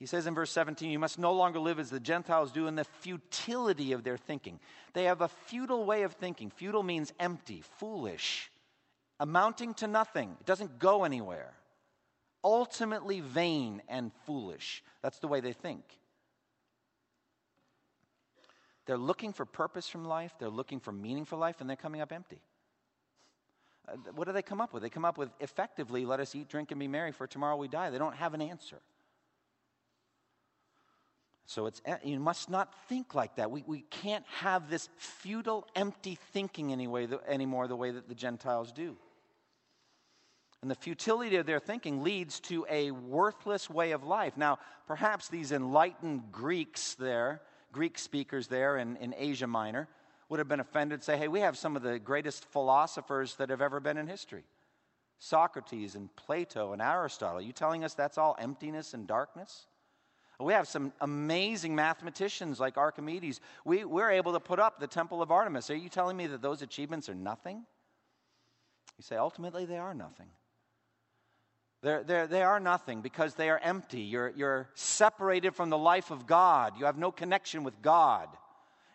He 0.00 0.06
says 0.06 0.26
in 0.26 0.34
verse 0.34 0.50
17, 0.50 0.90
You 0.90 0.98
must 0.98 1.18
no 1.18 1.34
longer 1.34 1.58
live 1.58 1.78
as 1.78 1.90
the 1.90 2.00
Gentiles 2.00 2.52
do 2.52 2.66
in 2.66 2.74
the 2.74 2.84
futility 2.84 3.92
of 3.92 4.02
their 4.02 4.16
thinking. 4.16 4.58
They 4.94 5.04
have 5.04 5.20
a 5.20 5.28
futile 5.28 5.84
way 5.84 6.02
of 6.02 6.14
thinking. 6.14 6.50
Futile 6.50 6.82
means 6.82 7.12
empty, 7.20 7.62
foolish, 7.78 8.50
amounting 9.20 9.74
to 9.74 9.86
nothing. 9.86 10.36
It 10.40 10.46
doesn't 10.46 10.78
go 10.78 11.04
anywhere. 11.04 11.52
Ultimately 12.42 13.20
vain 13.20 13.82
and 13.88 14.10
foolish. 14.24 14.82
That's 15.02 15.18
the 15.18 15.28
way 15.28 15.40
they 15.40 15.52
think. 15.52 15.84
They're 18.90 18.98
looking 18.98 19.32
for 19.32 19.44
purpose 19.44 19.86
from 19.86 20.04
life, 20.04 20.34
they're 20.40 20.48
looking 20.48 20.80
for 20.80 20.90
meaning 20.90 21.24
for 21.24 21.36
life, 21.36 21.60
and 21.60 21.70
they're 21.70 21.76
coming 21.76 22.00
up 22.00 22.10
empty. 22.10 22.40
Uh, 23.88 23.94
what 24.16 24.26
do 24.26 24.32
they 24.32 24.42
come 24.42 24.60
up 24.60 24.72
with? 24.72 24.82
They 24.82 24.90
come 24.90 25.04
up 25.04 25.16
with 25.16 25.30
effectively, 25.38 26.04
let 26.04 26.18
us 26.18 26.34
eat, 26.34 26.48
drink, 26.48 26.72
and 26.72 26.80
be 26.80 26.88
merry, 26.88 27.12
for 27.12 27.28
tomorrow 27.28 27.54
we 27.54 27.68
die. 27.68 27.90
They 27.90 27.98
don't 27.98 28.16
have 28.16 28.34
an 28.34 28.42
answer. 28.42 28.80
So 31.46 31.66
it's, 31.66 31.80
you 32.02 32.18
must 32.18 32.50
not 32.50 32.74
think 32.88 33.14
like 33.14 33.36
that. 33.36 33.52
We, 33.52 33.62
we 33.64 33.82
can't 33.82 34.24
have 34.40 34.68
this 34.68 34.88
futile, 34.96 35.68
empty 35.76 36.18
thinking 36.32 36.72
anyway, 36.72 37.06
the, 37.06 37.20
anymore 37.30 37.68
the 37.68 37.76
way 37.76 37.92
that 37.92 38.08
the 38.08 38.16
Gentiles 38.16 38.72
do. 38.72 38.96
And 40.62 40.68
the 40.68 40.74
futility 40.74 41.36
of 41.36 41.46
their 41.46 41.60
thinking 41.60 42.02
leads 42.02 42.40
to 42.40 42.66
a 42.68 42.90
worthless 42.90 43.70
way 43.70 43.92
of 43.92 44.02
life. 44.02 44.36
Now, 44.36 44.58
perhaps 44.88 45.28
these 45.28 45.52
enlightened 45.52 46.32
Greeks 46.32 46.96
there 46.96 47.40
Greek 47.72 47.98
speakers 47.98 48.48
there 48.48 48.76
in, 48.76 48.96
in 48.96 49.14
Asia 49.16 49.46
Minor 49.46 49.88
would 50.28 50.38
have 50.38 50.48
been 50.48 50.60
offended, 50.60 51.02
say, 51.02 51.16
hey, 51.16 51.28
we 51.28 51.40
have 51.40 51.56
some 51.58 51.76
of 51.76 51.82
the 51.82 51.98
greatest 51.98 52.44
philosophers 52.46 53.36
that 53.36 53.50
have 53.50 53.60
ever 53.60 53.80
been 53.80 53.96
in 53.96 54.06
history 54.06 54.44
Socrates 55.18 55.96
and 55.96 56.14
Plato 56.16 56.72
and 56.72 56.80
Aristotle. 56.80 57.38
Are 57.38 57.42
you 57.42 57.52
telling 57.52 57.84
us 57.84 57.92
that's 57.92 58.16
all 58.16 58.36
emptiness 58.38 58.94
and 58.94 59.06
darkness? 59.06 59.66
We 60.38 60.54
have 60.54 60.66
some 60.66 60.94
amazing 61.02 61.74
mathematicians 61.74 62.58
like 62.58 62.78
Archimedes. 62.78 63.42
We, 63.66 63.84
we're 63.84 64.10
able 64.10 64.32
to 64.32 64.40
put 64.40 64.58
up 64.58 64.80
the 64.80 64.86
Temple 64.86 65.20
of 65.20 65.30
Artemis. 65.30 65.68
Are 65.68 65.76
you 65.76 65.90
telling 65.90 66.16
me 66.16 66.26
that 66.28 66.40
those 66.40 66.62
achievements 66.62 67.10
are 67.10 67.14
nothing? 67.14 67.66
You 68.96 69.02
say, 69.02 69.16
ultimately, 69.16 69.66
they 69.66 69.76
are 69.76 69.92
nothing. 69.92 70.28
They're, 71.82 72.04
they're, 72.04 72.26
they 72.26 72.42
are 72.42 72.60
nothing 72.60 73.00
because 73.00 73.34
they 73.34 73.48
are 73.48 73.58
empty. 73.58 74.02
You're, 74.02 74.32
you're 74.36 74.68
separated 74.74 75.54
from 75.54 75.70
the 75.70 75.78
life 75.78 76.10
of 76.10 76.26
God. 76.26 76.74
You 76.78 76.84
have 76.84 76.98
no 76.98 77.10
connection 77.10 77.64
with 77.64 77.80
God. 77.80 78.28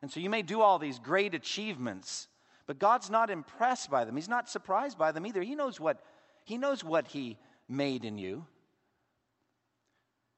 And 0.02 0.12
so 0.12 0.19
you 0.19 0.30
may 0.30 0.43
do 0.43 0.62
all 0.62 0.78
these 0.78 1.00
great 1.00 1.34
achievements, 1.34 2.28
but 2.67 2.78
God's 2.78 3.10
not 3.10 3.32
impressed 3.32 3.89
by 3.89 4.06
them. 4.06 4.15
He's 4.15 4.30
not 4.30 4.50
surprised 4.50 5.00
by 5.00 5.12
them 5.12 5.26
either. 5.26 5.41
He 5.41 5.56
knows 5.56 5.80
what, 5.80 6.04
he 6.43 6.58
knows 6.60 6.84
what 6.84 7.08
He 7.08 7.38
made 7.67 8.06
in 8.06 8.19
you. 8.19 8.45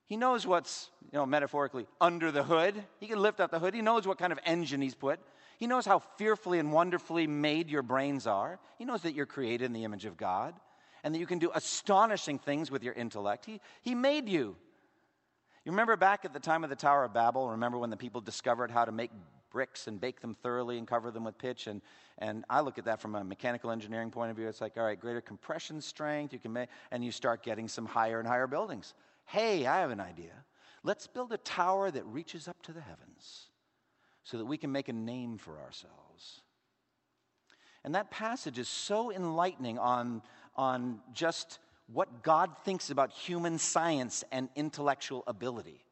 He 0.06 0.16
knows 0.16 0.48
what's, 0.48 0.90
you 1.12 1.20
know, 1.20 1.26
metaphorically 1.26 1.86
under 2.00 2.32
the 2.32 2.44
hood. 2.44 2.82
He 3.02 3.08
can 3.08 3.22
lift 3.22 3.42
up 3.42 3.52
the 3.52 3.60
hood. 3.60 3.74
He 3.74 3.82
knows 3.82 4.08
what 4.08 4.18
kind 4.18 4.32
of 4.32 4.40
engine 4.46 4.82
He's 4.82 4.96
put. 4.96 5.20
He 5.58 5.68
knows 5.68 5.86
how 5.86 6.00
fearfully 6.00 6.60
and 6.60 6.72
wonderfully 6.72 7.28
made 7.28 7.70
your 7.70 7.82
brains 7.82 8.26
are. 8.26 8.58
He 8.78 8.86
knows 8.86 9.02
that 9.02 9.16
you're 9.16 9.26
created 9.26 9.66
in 9.66 9.74
the 9.74 9.84
image 9.84 10.06
of 10.06 10.16
God 10.16 10.54
and 11.08 11.15
that 11.15 11.20
you 11.20 11.26
can 11.26 11.39
do 11.39 11.50
astonishing 11.56 12.38
things 12.38 12.70
with 12.70 12.84
your 12.84 12.93
intellect. 12.93 13.46
He, 13.46 13.62
he 13.82 13.96
made 13.96 14.28
you. 14.28 14.58
You 15.63 15.72
remember 15.72 15.96
back 15.96 16.26
at 16.26 16.34
the 16.34 16.39
time 16.41 16.65
of 16.65 16.70
the 16.70 16.76
Tower 16.76 17.06
of 17.06 17.13
Babel, 17.13 17.50
remember 17.50 17.78
when 17.78 17.89
the 17.89 17.96
people 17.96 18.20
discovered 18.20 18.70
how 18.70 18.84
to 18.84 18.91
make 18.91 19.12
bricks 19.50 19.88
and 19.88 20.02
bake 20.02 20.20
them 20.20 20.34
thoroughly 20.34 20.78
and 20.78 20.86
cover 20.86 21.10
them 21.10 21.24
with 21.24 21.38
pitch. 21.38 21.67
And, 21.67 21.82
and 22.17 22.43
I 22.50 22.60
look 22.60 22.78
at 22.78 22.84
that 22.84 23.00
from 23.00 23.15
a 23.15 23.24
mechanical 23.24 23.72
engineering 23.72 24.12
point 24.12 24.32
of 24.32 24.36
view. 24.36 24.50
It's 24.50 24.60
like, 24.60 24.76
all 24.76 24.84
right, 24.84 25.00
greater 25.00 25.22
compression 25.22 25.80
strength, 25.80 26.34
you 26.34 26.39
can 26.39 26.52
make, 26.52 26.67
and 26.91 27.06
you 27.06 27.12
start 27.13 27.41
getting 27.41 27.70
some 27.70 27.86
higher 27.86 28.20
and 28.20 28.28
higher 28.28 28.46
buildings. 28.46 28.93
Hey, 29.24 29.65
I 29.65 29.80
have 29.80 29.91
an 29.91 30.02
idea. 30.02 30.34
Let's 30.84 31.08
build 31.08 31.32
a 31.32 31.38
tower 31.38 31.89
that 31.89 32.06
reaches 32.08 32.50
up 32.50 32.62
to 32.63 32.74
the 32.74 32.82
heavens 32.82 33.46
so 34.26 34.38
that 34.39 34.46
we 34.46 34.58
can 34.58 34.74
make 34.74 34.89
a 34.89 34.93
name 34.93 35.38
for 35.38 35.58
ourselves. 35.58 36.41
And 37.88 37.96
that 37.96 38.12
passage 38.12 38.60
is 38.60 38.67
so 38.67 39.13
enlightening 39.13 39.80
on, 39.80 40.22
on 40.58 41.00
just 41.13 41.60
what 41.88 42.24
God 42.24 42.52
thinks 42.65 42.89
about 42.89 43.12
human 43.12 43.58
science 43.58 44.24
and 44.32 44.50
intellectual 44.56 45.24
ability. 45.28 45.86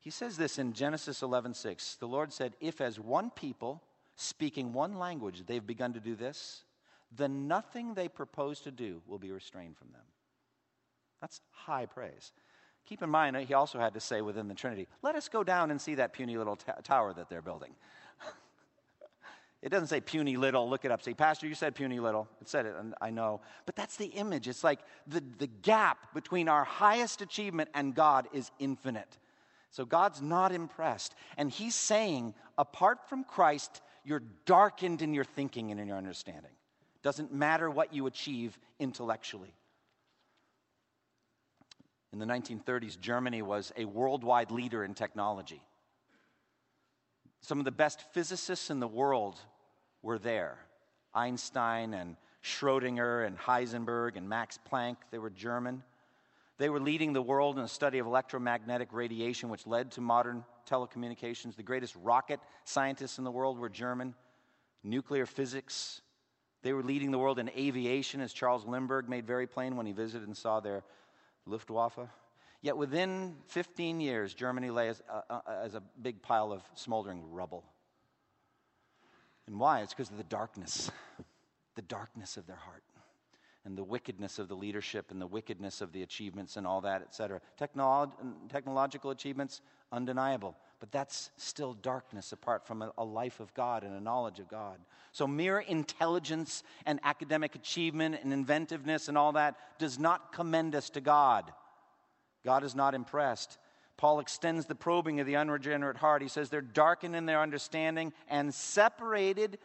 He 0.00 0.10
says 0.10 0.36
this 0.36 0.58
in 0.58 0.72
Genesis 0.72 1.22
11:6. 1.22 1.96
The 1.96 2.08
Lord 2.08 2.32
said, 2.32 2.56
"If 2.60 2.80
as 2.80 2.98
one 2.98 3.30
people 3.30 3.82
speaking 4.16 4.72
one 4.72 4.94
language 4.94 5.46
they've 5.46 5.66
begun 5.66 5.92
to 5.92 6.00
do 6.00 6.14
this, 6.14 6.64
then 7.10 7.48
nothing 7.48 7.94
they 7.94 8.08
propose 8.08 8.60
to 8.62 8.70
do 8.70 9.02
will 9.06 9.18
be 9.18 9.30
restrained 9.30 9.76
from 9.76 9.92
them." 9.92 10.06
That's 11.20 11.40
high 11.50 11.86
praise. 11.86 12.32
Keep 12.86 13.02
in 13.02 13.10
mind, 13.10 13.36
he 13.36 13.54
also 13.54 13.78
had 13.78 13.94
to 13.94 14.00
say 14.00 14.22
within 14.22 14.48
the 14.48 14.54
Trinity, 14.54 14.88
let 15.02 15.14
us 15.14 15.28
go 15.28 15.44
down 15.44 15.70
and 15.70 15.80
see 15.80 15.94
that 15.96 16.12
puny 16.12 16.36
little 16.36 16.56
t- 16.56 16.72
tower 16.82 17.12
that 17.12 17.28
they're 17.28 17.42
building. 17.42 17.76
it 19.62 19.68
doesn't 19.68 19.88
say 19.88 20.00
puny 20.00 20.36
little, 20.36 20.68
look 20.70 20.84
it 20.84 20.90
up. 20.90 21.02
Say, 21.02 21.12
Pastor, 21.12 21.46
you 21.46 21.54
said 21.54 21.74
puny 21.74 22.00
little. 22.00 22.26
It 22.40 22.48
said 22.48 22.64
it, 22.64 22.74
and 22.78 22.94
I 23.00 23.10
know. 23.10 23.40
But 23.66 23.76
that's 23.76 23.96
the 23.96 24.06
image. 24.06 24.48
It's 24.48 24.64
like 24.64 24.80
the, 25.06 25.22
the 25.38 25.46
gap 25.46 26.14
between 26.14 26.48
our 26.48 26.64
highest 26.64 27.20
achievement 27.20 27.68
and 27.74 27.94
God 27.94 28.26
is 28.32 28.50
infinite. 28.58 29.18
So 29.70 29.84
God's 29.84 30.22
not 30.22 30.52
impressed. 30.52 31.14
And 31.36 31.50
he's 31.50 31.74
saying, 31.74 32.34
apart 32.56 33.08
from 33.08 33.22
Christ, 33.22 33.82
you're 34.02 34.22
darkened 34.46 35.02
in 35.02 35.12
your 35.12 35.24
thinking 35.24 35.70
and 35.70 35.78
in 35.78 35.86
your 35.86 35.98
understanding. 35.98 36.52
Doesn't 37.02 37.32
matter 37.32 37.70
what 37.70 37.92
you 37.92 38.06
achieve 38.06 38.58
intellectually. 38.78 39.54
In 42.12 42.18
the 42.18 42.26
1930s, 42.26 42.98
Germany 42.98 43.42
was 43.42 43.72
a 43.76 43.84
worldwide 43.84 44.50
leader 44.50 44.84
in 44.84 44.94
technology. 44.94 45.62
Some 47.40 47.58
of 47.58 47.64
the 47.64 47.70
best 47.70 48.02
physicists 48.12 48.70
in 48.70 48.80
the 48.80 48.88
world 48.88 49.38
were 50.02 50.18
there 50.18 50.58
Einstein 51.14 51.94
and 51.94 52.16
Schrodinger 52.42 53.26
and 53.26 53.36
Heisenberg 53.38 54.16
and 54.16 54.28
Max 54.28 54.58
Planck, 54.70 54.96
they 55.10 55.18
were 55.18 55.30
German. 55.30 55.82
They 56.58 56.68
were 56.68 56.80
leading 56.80 57.12
the 57.14 57.22
world 57.22 57.56
in 57.56 57.62
the 57.62 57.68
study 57.68 57.98
of 57.98 58.06
electromagnetic 58.06 58.92
radiation, 58.92 59.48
which 59.48 59.66
led 59.66 59.92
to 59.92 60.02
modern 60.02 60.44
telecommunications. 60.68 61.56
The 61.56 61.62
greatest 61.62 61.96
rocket 61.96 62.38
scientists 62.64 63.16
in 63.16 63.24
the 63.24 63.30
world 63.30 63.58
were 63.58 63.70
German. 63.70 64.14
Nuclear 64.84 65.24
physics. 65.24 66.02
They 66.62 66.74
were 66.74 66.82
leading 66.82 67.10
the 67.10 67.18
world 67.18 67.38
in 67.38 67.48
aviation, 67.50 68.20
as 68.20 68.34
Charles 68.34 68.66
Lindbergh 68.66 69.08
made 69.08 69.26
very 69.26 69.46
plain 69.46 69.76
when 69.76 69.86
he 69.86 69.92
visited 69.92 70.26
and 70.26 70.36
saw 70.36 70.60
their 70.60 70.84
Luftwaffe. 71.46 71.98
Yet 72.62 72.76
within 72.76 73.36
15 73.46 74.00
years, 74.00 74.34
Germany 74.34 74.70
lay 74.70 74.88
as, 74.88 75.02
uh, 75.08 75.22
uh, 75.30 75.40
as 75.62 75.74
a 75.74 75.82
big 76.02 76.20
pile 76.20 76.52
of 76.52 76.62
smoldering 76.74 77.32
rubble. 77.32 77.64
And 79.46 79.58
why? 79.58 79.80
It's 79.80 79.94
because 79.94 80.10
of 80.10 80.18
the 80.18 80.24
darkness, 80.24 80.90
the 81.74 81.82
darkness 81.82 82.36
of 82.36 82.46
their 82.46 82.56
heart, 82.56 82.84
and 83.64 83.78
the 83.78 83.84
wickedness 83.84 84.38
of 84.38 84.48
the 84.48 84.54
leadership, 84.54 85.10
and 85.10 85.20
the 85.20 85.26
wickedness 85.26 85.80
of 85.80 85.92
the 85.92 86.02
achievements, 86.02 86.56
and 86.58 86.66
all 86.66 86.82
that, 86.82 87.00
etc. 87.00 87.40
Technolo- 87.58 88.12
technological 88.50 89.10
achievements, 89.10 89.62
undeniable. 89.90 90.54
But 90.80 90.92
that's 90.92 91.30
still 91.36 91.74
darkness 91.74 92.32
apart 92.32 92.66
from 92.66 92.82
a, 92.82 92.92
a 92.96 93.04
life 93.04 93.40
of 93.40 93.52
God 93.54 93.84
and 93.84 93.94
a 93.94 94.00
knowledge 94.00 94.38
of 94.38 94.48
God. 94.48 94.78
So, 95.12 95.26
mere 95.26 95.60
intelligence 95.60 96.62
and 96.84 97.00
academic 97.04 97.54
achievement 97.54 98.16
and 98.22 98.32
inventiveness 98.32 99.08
and 99.08 99.16
all 99.16 99.32
that 99.32 99.56
does 99.78 99.98
not 99.98 100.32
commend 100.32 100.74
us 100.74 100.90
to 100.90 101.00
God. 101.00 101.52
God 102.44 102.64
is 102.64 102.74
not 102.74 102.94
impressed. 102.94 103.58
Paul 103.96 104.20
extends 104.20 104.66
the 104.66 104.74
probing 104.74 105.20
of 105.20 105.26
the 105.26 105.36
unregenerate 105.36 105.98
heart. 105.98 106.22
He 106.22 106.28
says 106.28 106.48
they're 106.48 106.62
darkened 106.62 107.14
in 107.14 107.26
their 107.26 107.40
understanding 107.42 108.12
and 108.28 108.54
separated 108.54 109.58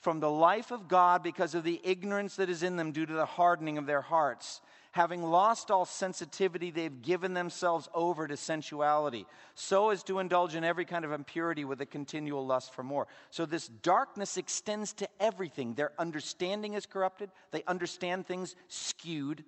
from 0.00 0.20
the 0.20 0.30
life 0.30 0.70
of 0.70 0.86
God 0.86 1.22
because 1.22 1.54
of 1.54 1.64
the 1.64 1.80
ignorance 1.82 2.36
that 2.36 2.50
is 2.50 2.62
in 2.62 2.76
them 2.76 2.92
due 2.92 3.06
to 3.06 3.12
the 3.14 3.24
hardening 3.24 3.78
of 3.78 3.86
their 3.86 4.02
hearts. 4.02 4.60
Having 4.92 5.22
lost 5.22 5.70
all 5.70 5.86
sensitivity, 5.86 6.70
they've 6.70 7.02
given 7.02 7.32
themselves 7.32 7.88
over 7.94 8.28
to 8.28 8.36
sensuality, 8.36 9.24
so 9.54 9.88
as 9.90 10.02
to 10.04 10.18
indulge 10.18 10.54
in 10.54 10.62
every 10.62 10.84
kind 10.84 11.06
of 11.06 11.10
impurity 11.10 11.64
with 11.64 11.80
a 11.80 11.86
continual 11.86 12.46
lust 12.46 12.72
for 12.74 12.84
more. 12.84 13.08
So, 13.30 13.44
this 13.44 13.66
darkness 13.66 14.36
extends 14.36 14.92
to 14.92 15.08
everything. 15.18 15.74
Their 15.74 15.90
understanding 15.98 16.74
is 16.74 16.86
corrupted, 16.86 17.30
they 17.50 17.64
understand 17.66 18.26
things 18.26 18.54
skewed. 18.68 19.42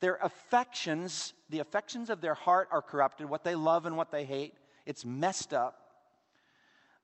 Their 0.00 0.16
affections, 0.16 1.32
the 1.48 1.60
affections 1.60 2.10
of 2.10 2.20
their 2.20 2.34
heart 2.34 2.68
are 2.70 2.82
corrupted, 2.82 3.28
what 3.28 3.44
they 3.44 3.54
love 3.54 3.86
and 3.86 3.96
what 3.96 4.10
they 4.10 4.24
hate. 4.24 4.54
It's 4.84 5.04
messed 5.04 5.54
up. 5.54 5.82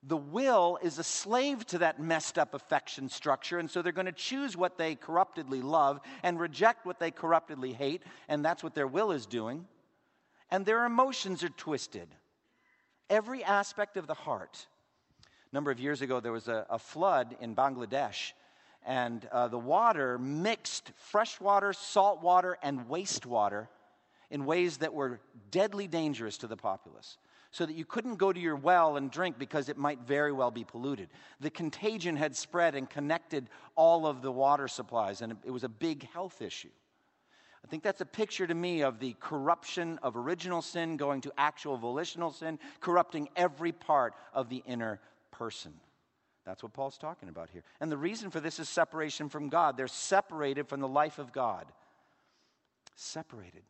The 0.04 0.16
will 0.16 0.78
is 0.82 0.98
a 0.98 1.04
slave 1.04 1.64
to 1.66 1.78
that 1.78 2.00
messed 2.00 2.36
up 2.36 2.54
affection 2.54 3.08
structure, 3.08 3.58
and 3.58 3.70
so 3.70 3.82
they're 3.82 3.92
going 3.92 4.06
to 4.06 4.12
choose 4.12 4.56
what 4.56 4.76
they 4.76 4.96
corruptedly 4.96 5.62
love 5.62 6.00
and 6.24 6.40
reject 6.40 6.84
what 6.84 6.98
they 6.98 7.12
corruptedly 7.12 7.72
hate, 7.72 8.02
and 8.28 8.44
that's 8.44 8.64
what 8.64 8.74
their 8.74 8.86
will 8.86 9.12
is 9.12 9.26
doing. 9.26 9.64
And 10.50 10.66
their 10.66 10.84
emotions 10.84 11.44
are 11.44 11.50
twisted. 11.50 12.08
Every 13.08 13.44
aspect 13.44 13.96
of 13.96 14.06
the 14.06 14.14
heart. 14.14 14.66
A 15.50 15.54
number 15.54 15.70
of 15.70 15.78
years 15.78 16.02
ago, 16.02 16.18
there 16.18 16.32
was 16.32 16.48
a, 16.48 16.66
a 16.68 16.78
flood 16.78 17.36
in 17.40 17.54
Bangladesh, 17.54 18.32
and 18.86 19.26
uh, 19.32 19.48
the 19.48 19.58
water 19.58 20.18
mixed 20.18 20.92
fresh 20.96 21.40
water, 21.40 21.72
salt 21.72 22.22
water, 22.22 22.58
and 22.62 22.88
wastewater 22.88 23.68
in 24.30 24.44
ways 24.46 24.78
that 24.78 24.94
were 24.94 25.20
deadly 25.50 25.86
dangerous 25.86 26.38
to 26.38 26.46
the 26.46 26.56
populace. 26.56 27.18
So 27.50 27.66
that 27.66 27.76
you 27.76 27.84
couldn't 27.84 28.16
go 28.16 28.32
to 28.32 28.40
your 28.40 28.56
well 28.56 28.96
and 28.96 29.10
drink 29.10 29.38
because 29.38 29.68
it 29.68 29.76
might 29.76 30.00
very 30.00 30.32
well 30.32 30.50
be 30.50 30.64
polluted. 30.64 31.10
The 31.40 31.50
contagion 31.50 32.16
had 32.16 32.34
spread 32.34 32.74
and 32.74 32.88
connected 32.88 33.50
all 33.74 34.06
of 34.06 34.22
the 34.22 34.32
water 34.32 34.68
supplies, 34.68 35.20
and 35.20 35.36
it 35.44 35.50
was 35.50 35.62
a 35.62 35.68
big 35.68 36.08
health 36.12 36.40
issue. 36.40 36.70
I 37.62 37.68
think 37.68 37.82
that's 37.82 38.00
a 38.00 38.06
picture 38.06 38.46
to 38.46 38.54
me 38.54 38.82
of 38.82 38.98
the 38.98 39.14
corruption 39.20 39.98
of 40.02 40.16
original 40.16 40.62
sin 40.62 40.96
going 40.96 41.20
to 41.20 41.32
actual 41.36 41.76
volitional 41.76 42.32
sin, 42.32 42.58
corrupting 42.80 43.28
every 43.36 43.72
part 43.72 44.14
of 44.32 44.48
the 44.48 44.62
inner 44.66 44.98
person. 45.30 45.74
That's 46.44 46.62
what 46.62 46.72
Paul's 46.72 46.98
talking 46.98 47.28
about 47.28 47.50
here. 47.50 47.62
And 47.80 47.90
the 47.90 47.96
reason 47.96 48.30
for 48.30 48.40
this 48.40 48.58
is 48.58 48.68
separation 48.68 49.28
from 49.28 49.48
God. 49.48 49.76
They're 49.76 49.86
separated 49.86 50.68
from 50.68 50.80
the 50.80 50.88
life 50.88 51.18
of 51.18 51.32
God. 51.32 51.66
Separated. 52.96 53.62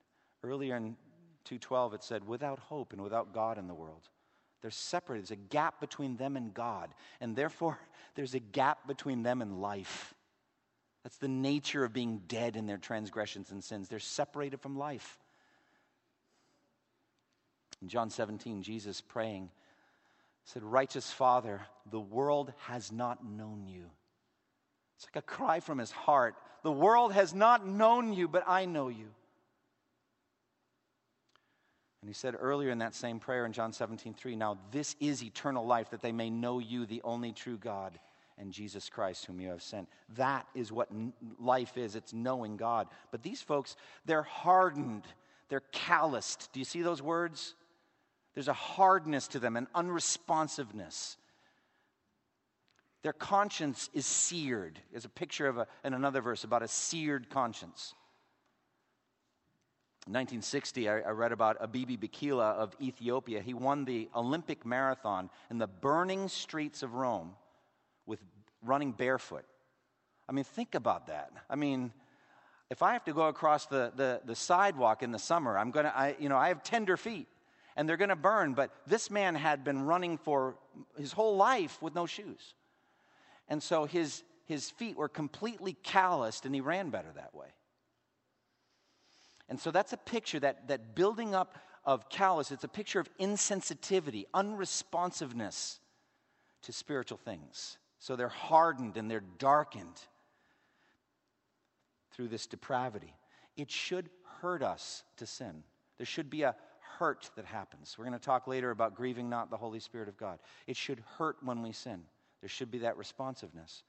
Earlier 0.42 0.76
in 0.76 0.96
2:12 1.44 1.94
it 1.94 2.02
said 2.02 2.26
without 2.26 2.58
hope 2.58 2.92
and 2.92 3.02
without 3.02 3.32
God 3.32 3.58
in 3.58 3.66
the 3.66 3.74
world. 3.74 4.08
They're 4.62 4.70
separated. 4.70 5.24
There's 5.24 5.38
a 5.38 5.48
gap 5.48 5.80
between 5.80 6.16
them 6.16 6.36
and 6.36 6.54
God, 6.54 6.94
and 7.20 7.36
therefore 7.36 7.78
there's 8.14 8.34
a 8.34 8.40
gap 8.40 8.86
between 8.86 9.22
them 9.22 9.42
and 9.42 9.60
life. 9.60 10.14
That's 11.02 11.16
the 11.16 11.28
nature 11.28 11.84
of 11.84 11.92
being 11.92 12.22
dead 12.28 12.56
in 12.56 12.66
their 12.66 12.78
transgressions 12.78 13.50
and 13.50 13.62
sins. 13.62 13.88
They're 13.88 13.98
separated 13.98 14.60
from 14.60 14.78
life. 14.78 15.18
In 17.80 17.88
John 17.88 18.08
17, 18.08 18.62
Jesus 18.62 19.00
praying 19.00 19.50
said, 20.44 20.62
Righteous 20.62 21.10
Father, 21.10 21.60
the 21.90 22.00
world 22.00 22.52
has 22.66 22.92
not 22.92 23.24
known 23.24 23.66
you. 23.66 23.84
It's 24.96 25.06
like 25.06 25.22
a 25.22 25.26
cry 25.26 25.60
from 25.60 25.78
his 25.78 25.90
heart. 25.90 26.34
The 26.62 26.72
world 26.72 27.12
has 27.12 27.34
not 27.34 27.66
known 27.66 28.12
you, 28.12 28.28
but 28.28 28.44
I 28.46 28.66
know 28.66 28.88
you. 28.88 29.08
And 32.00 32.08
he 32.08 32.14
said 32.14 32.34
earlier 32.38 32.70
in 32.70 32.78
that 32.78 32.96
same 32.96 33.20
prayer 33.20 33.46
in 33.46 33.52
John 33.52 33.72
17, 33.72 34.14
3, 34.14 34.36
Now 34.36 34.58
this 34.72 34.96
is 35.00 35.22
eternal 35.22 35.64
life, 35.64 35.90
that 35.90 36.02
they 36.02 36.12
may 36.12 36.30
know 36.30 36.58
you, 36.58 36.84
the 36.84 37.02
only 37.04 37.32
true 37.32 37.56
God, 37.56 37.98
and 38.38 38.52
Jesus 38.52 38.88
Christ, 38.88 39.24
whom 39.24 39.40
you 39.40 39.50
have 39.50 39.62
sent. 39.62 39.88
That 40.16 40.46
is 40.54 40.72
what 40.72 40.88
life 41.38 41.76
is. 41.76 41.94
It's 41.94 42.12
knowing 42.12 42.56
God. 42.56 42.88
But 43.12 43.22
these 43.22 43.40
folks, 43.40 43.76
they're 44.04 44.22
hardened, 44.22 45.04
they're 45.48 45.62
calloused. 45.70 46.48
Do 46.52 46.58
you 46.58 46.64
see 46.64 46.82
those 46.82 47.00
words? 47.00 47.54
There's 48.34 48.48
a 48.48 48.52
hardness 48.52 49.28
to 49.28 49.38
them, 49.38 49.56
an 49.56 49.68
unresponsiveness. 49.74 51.16
Their 53.02 53.12
conscience 53.12 53.90
is 53.92 54.06
seared. 54.06 54.78
There's 54.90 55.04
a 55.04 55.10
picture 55.10 55.46
of 55.46 55.58
a, 55.58 55.66
in 55.84 55.92
another 55.92 56.20
verse 56.20 56.44
about 56.44 56.62
a 56.62 56.68
seared 56.68 57.30
conscience. 57.30 57.94
In 60.06 60.14
1960, 60.14 60.88
I, 60.88 61.00
I 61.00 61.10
read 61.10 61.32
about 61.32 61.60
Abebe 61.60 61.98
Bikila 61.98 62.54
of 62.54 62.74
Ethiopia. 62.80 63.40
He 63.40 63.54
won 63.54 63.84
the 63.84 64.08
Olympic 64.14 64.64
marathon 64.64 65.30
in 65.50 65.58
the 65.58 65.66
burning 65.66 66.28
streets 66.28 66.82
of 66.82 66.94
Rome 66.94 67.34
with 68.06 68.20
running 68.64 68.92
barefoot. 68.92 69.44
I 70.28 70.32
mean, 70.32 70.44
think 70.44 70.74
about 70.74 71.08
that. 71.08 71.30
I 71.50 71.56
mean, 71.56 71.92
if 72.70 72.82
I 72.82 72.94
have 72.94 73.04
to 73.04 73.12
go 73.12 73.28
across 73.28 73.66
the, 73.66 73.92
the, 73.94 74.20
the 74.24 74.34
sidewalk 74.34 75.02
in 75.02 75.12
the 75.12 75.18
summer, 75.18 75.58
I'm 75.58 75.70
going 75.70 75.86
to, 75.86 76.16
you 76.18 76.28
know, 76.28 76.36
I 76.36 76.48
have 76.48 76.62
tender 76.62 76.96
feet. 76.96 77.28
And 77.76 77.88
they're 77.88 77.96
going 77.96 78.08
to 78.10 78.16
burn. 78.16 78.54
But 78.54 78.70
this 78.86 79.10
man 79.10 79.34
had 79.34 79.64
been 79.64 79.82
running 79.84 80.18
for 80.18 80.56
his 80.98 81.12
whole 81.12 81.36
life 81.36 81.80
with 81.80 81.94
no 81.94 82.06
shoes. 82.06 82.54
And 83.48 83.62
so 83.62 83.84
his, 83.84 84.22
his 84.46 84.70
feet 84.70 84.96
were 84.96 85.08
completely 85.08 85.76
calloused, 85.82 86.46
and 86.46 86.54
he 86.54 86.60
ran 86.60 86.90
better 86.90 87.12
that 87.14 87.34
way. 87.34 87.48
And 89.48 89.60
so 89.60 89.70
that's 89.70 89.92
a 89.92 89.98
picture 89.98 90.40
that, 90.40 90.68
that 90.68 90.94
building 90.94 91.34
up 91.34 91.58
of 91.84 92.08
callous, 92.08 92.50
it's 92.50 92.64
a 92.64 92.68
picture 92.68 93.00
of 93.00 93.08
insensitivity, 93.18 94.24
unresponsiveness 94.32 95.78
to 96.62 96.72
spiritual 96.72 97.18
things. 97.18 97.78
So 97.98 98.16
they're 98.16 98.28
hardened 98.28 98.96
and 98.96 99.10
they're 99.10 99.24
darkened 99.38 100.00
through 102.12 102.28
this 102.28 102.46
depravity. 102.46 103.14
It 103.56 103.70
should 103.70 104.08
hurt 104.40 104.62
us 104.62 105.02
to 105.18 105.26
sin. 105.26 105.64
There 105.98 106.06
should 106.06 106.30
be 106.30 106.42
a 106.42 106.54
hurt 107.02 107.28
that 107.34 107.44
happens. 107.46 107.96
We're 107.98 108.04
going 108.04 108.16
to 108.16 108.24
talk 108.24 108.46
later 108.46 108.70
about 108.70 108.94
grieving 108.94 109.28
not 109.28 109.50
the 109.50 109.56
Holy 109.56 109.80
Spirit 109.80 110.06
of 110.06 110.16
God. 110.16 110.38
It 110.68 110.76
should 110.76 111.02
hurt 111.18 111.36
when 111.42 111.60
we 111.60 111.72
sin. 111.72 112.04
There 112.40 112.48
should 112.48 112.70
be 112.70 112.78
that 112.78 112.96
responsiveness. 112.96 113.82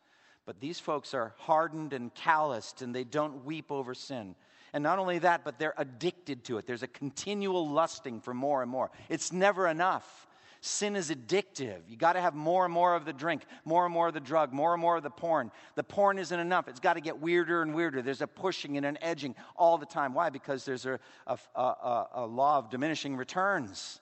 But 0.47 0.59
these 0.59 0.79
folks 0.79 1.13
are 1.13 1.35
hardened 1.37 1.93
and 1.93 2.11
calloused 2.15 2.81
and 2.81 2.93
they 2.93 3.03
don't 3.03 3.45
weep 3.45 3.71
over 3.71 3.93
sin. 3.93 4.33
And 4.73 4.81
not 4.81 4.97
only 4.97 5.19
that, 5.19 5.43
but 5.43 5.59
they're 5.59 5.75
addicted 5.77 6.43
to 6.45 6.57
it. 6.57 6.65
There's 6.65 6.81
a 6.81 6.87
continual 6.87 7.69
lusting 7.69 8.19
for 8.19 8.33
more 8.33 8.63
and 8.63 8.71
more. 8.71 8.89
It's 9.09 9.31
never 9.31 9.67
enough. 9.67 10.25
Sin 10.65 10.95
is 10.95 11.09
addictive. 11.09 11.79
You 11.89 11.97
got 11.97 12.13
to 12.13 12.21
have 12.21 12.35
more 12.35 12.63
and 12.63 12.73
more 12.73 12.95
of 12.95 13.03
the 13.03 13.11
drink, 13.11 13.43
more 13.65 13.83
and 13.83 13.93
more 13.93 14.07
of 14.07 14.13
the 14.13 14.21
drug, 14.21 14.53
more 14.53 14.71
and 14.71 14.79
more 14.79 14.95
of 14.95 15.03
the 15.03 15.09
porn. 15.09 15.51
The 15.75 15.83
porn 15.83 16.17
isn't 16.17 16.39
enough. 16.39 16.69
It's 16.69 16.79
got 16.79 16.93
to 16.93 17.01
get 17.01 17.19
weirder 17.19 17.61
and 17.61 17.75
weirder. 17.75 18.01
There's 18.01 18.21
a 18.21 18.27
pushing 18.27 18.77
and 18.77 18.85
an 18.85 18.97
edging 19.01 19.35
all 19.57 19.77
the 19.77 19.85
time. 19.85 20.13
Why? 20.13 20.29
Because 20.29 20.63
there's 20.63 20.85
a, 20.85 21.01
a, 21.27 21.37
a, 21.53 22.07
a 22.13 22.25
law 22.25 22.59
of 22.59 22.69
diminishing 22.69 23.17
returns. 23.17 23.99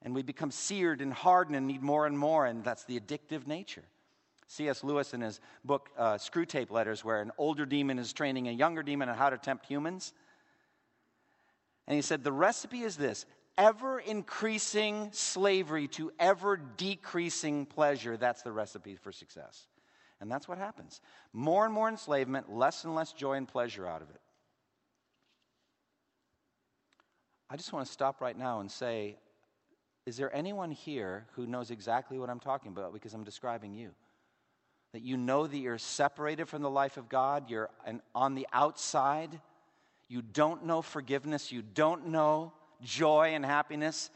And 0.00 0.14
we 0.14 0.22
become 0.22 0.50
seared 0.50 1.02
and 1.02 1.12
hardened 1.12 1.54
and 1.54 1.66
need 1.66 1.82
more 1.82 2.06
and 2.06 2.18
more, 2.18 2.46
and 2.46 2.64
that's 2.64 2.84
the 2.84 2.98
addictive 2.98 3.46
nature. 3.46 3.84
C.S. 4.46 4.82
Lewis, 4.82 5.12
in 5.12 5.20
his 5.20 5.38
book 5.66 5.90
uh, 5.98 6.14
Screwtape 6.14 6.70
Letters, 6.70 7.04
where 7.04 7.20
an 7.20 7.30
older 7.36 7.66
demon 7.66 7.98
is 7.98 8.14
training 8.14 8.48
a 8.48 8.52
younger 8.52 8.82
demon 8.82 9.10
on 9.10 9.18
how 9.18 9.28
to 9.28 9.36
tempt 9.36 9.66
humans. 9.66 10.14
And 11.86 11.94
he 11.94 12.00
said, 12.00 12.24
The 12.24 12.32
recipe 12.32 12.80
is 12.80 12.96
this 12.96 13.26
ever 13.58 13.98
increasing 13.98 15.10
slavery 15.12 15.88
to 15.88 16.12
ever 16.18 16.56
decreasing 16.56 17.66
pleasure, 17.66 18.16
that's 18.16 18.42
the 18.42 18.52
recipe 18.52 18.96
for 18.96 19.12
success. 19.12 19.66
And 20.20 20.30
that's 20.30 20.46
what 20.46 20.58
happens. 20.58 21.00
More 21.32 21.64
and 21.64 21.74
more 21.74 21.88
enslavement, 21.88 22.52
less 22.52 22.84
and 22.84 22.94
less 22.94 23.12
joy 23.12 23.34
and 23.34 23.48
pleasure 23.48 23.86
out 23.86 24.02
of 24.02 24.10
it. 24.10 24.20
I 27.50 27.56
just 27.56 27.72
want 27.72 27.86
to 27.86 27.92
stop 27.92 28.20
right 28.20 28.38
now 28.38 28.60
and 28.60 28.70
say, 28.70 29.16
is 30.06 30.16
there 30.16 30.34
anyone 30.34 30.70
here 30.70 31.26
who 31.32 31.46
knows 31.46 31.70
exactly 31.70 32.18
what 32.18 32.30
I'm 32.30 32.40
talking 32.40 32.72
about 32.72 32.92
because 32.92 33.14
I'm 33.14 33.24
describing 33.24 33.74
you? 33.74 33.90
That 34.92 35.02
you 35.02 35.16
know 35.16 35.46
that 35.46 35.56
you're 35.56 35.78
separated 35.78 36.48
from 36.48 36.62
the 36.62 36.70
life 36.70 36.96
of 36.96 37.08
God, 37.08 37.50
you're 37.50 37.70
on 38.14 38.34
the 38.34 38.46
outside, 38.52 39.40
you 40.08 40.22
don't 40.22 40.64
know 40.64 40.82
forgiveness, 40.82 41.52
you 41.52 41.62
don't 41.62 42.08
know 42.08 42.52
joy 42.82 43.32
and 43.34 43.44
happiness. 43.44 44.10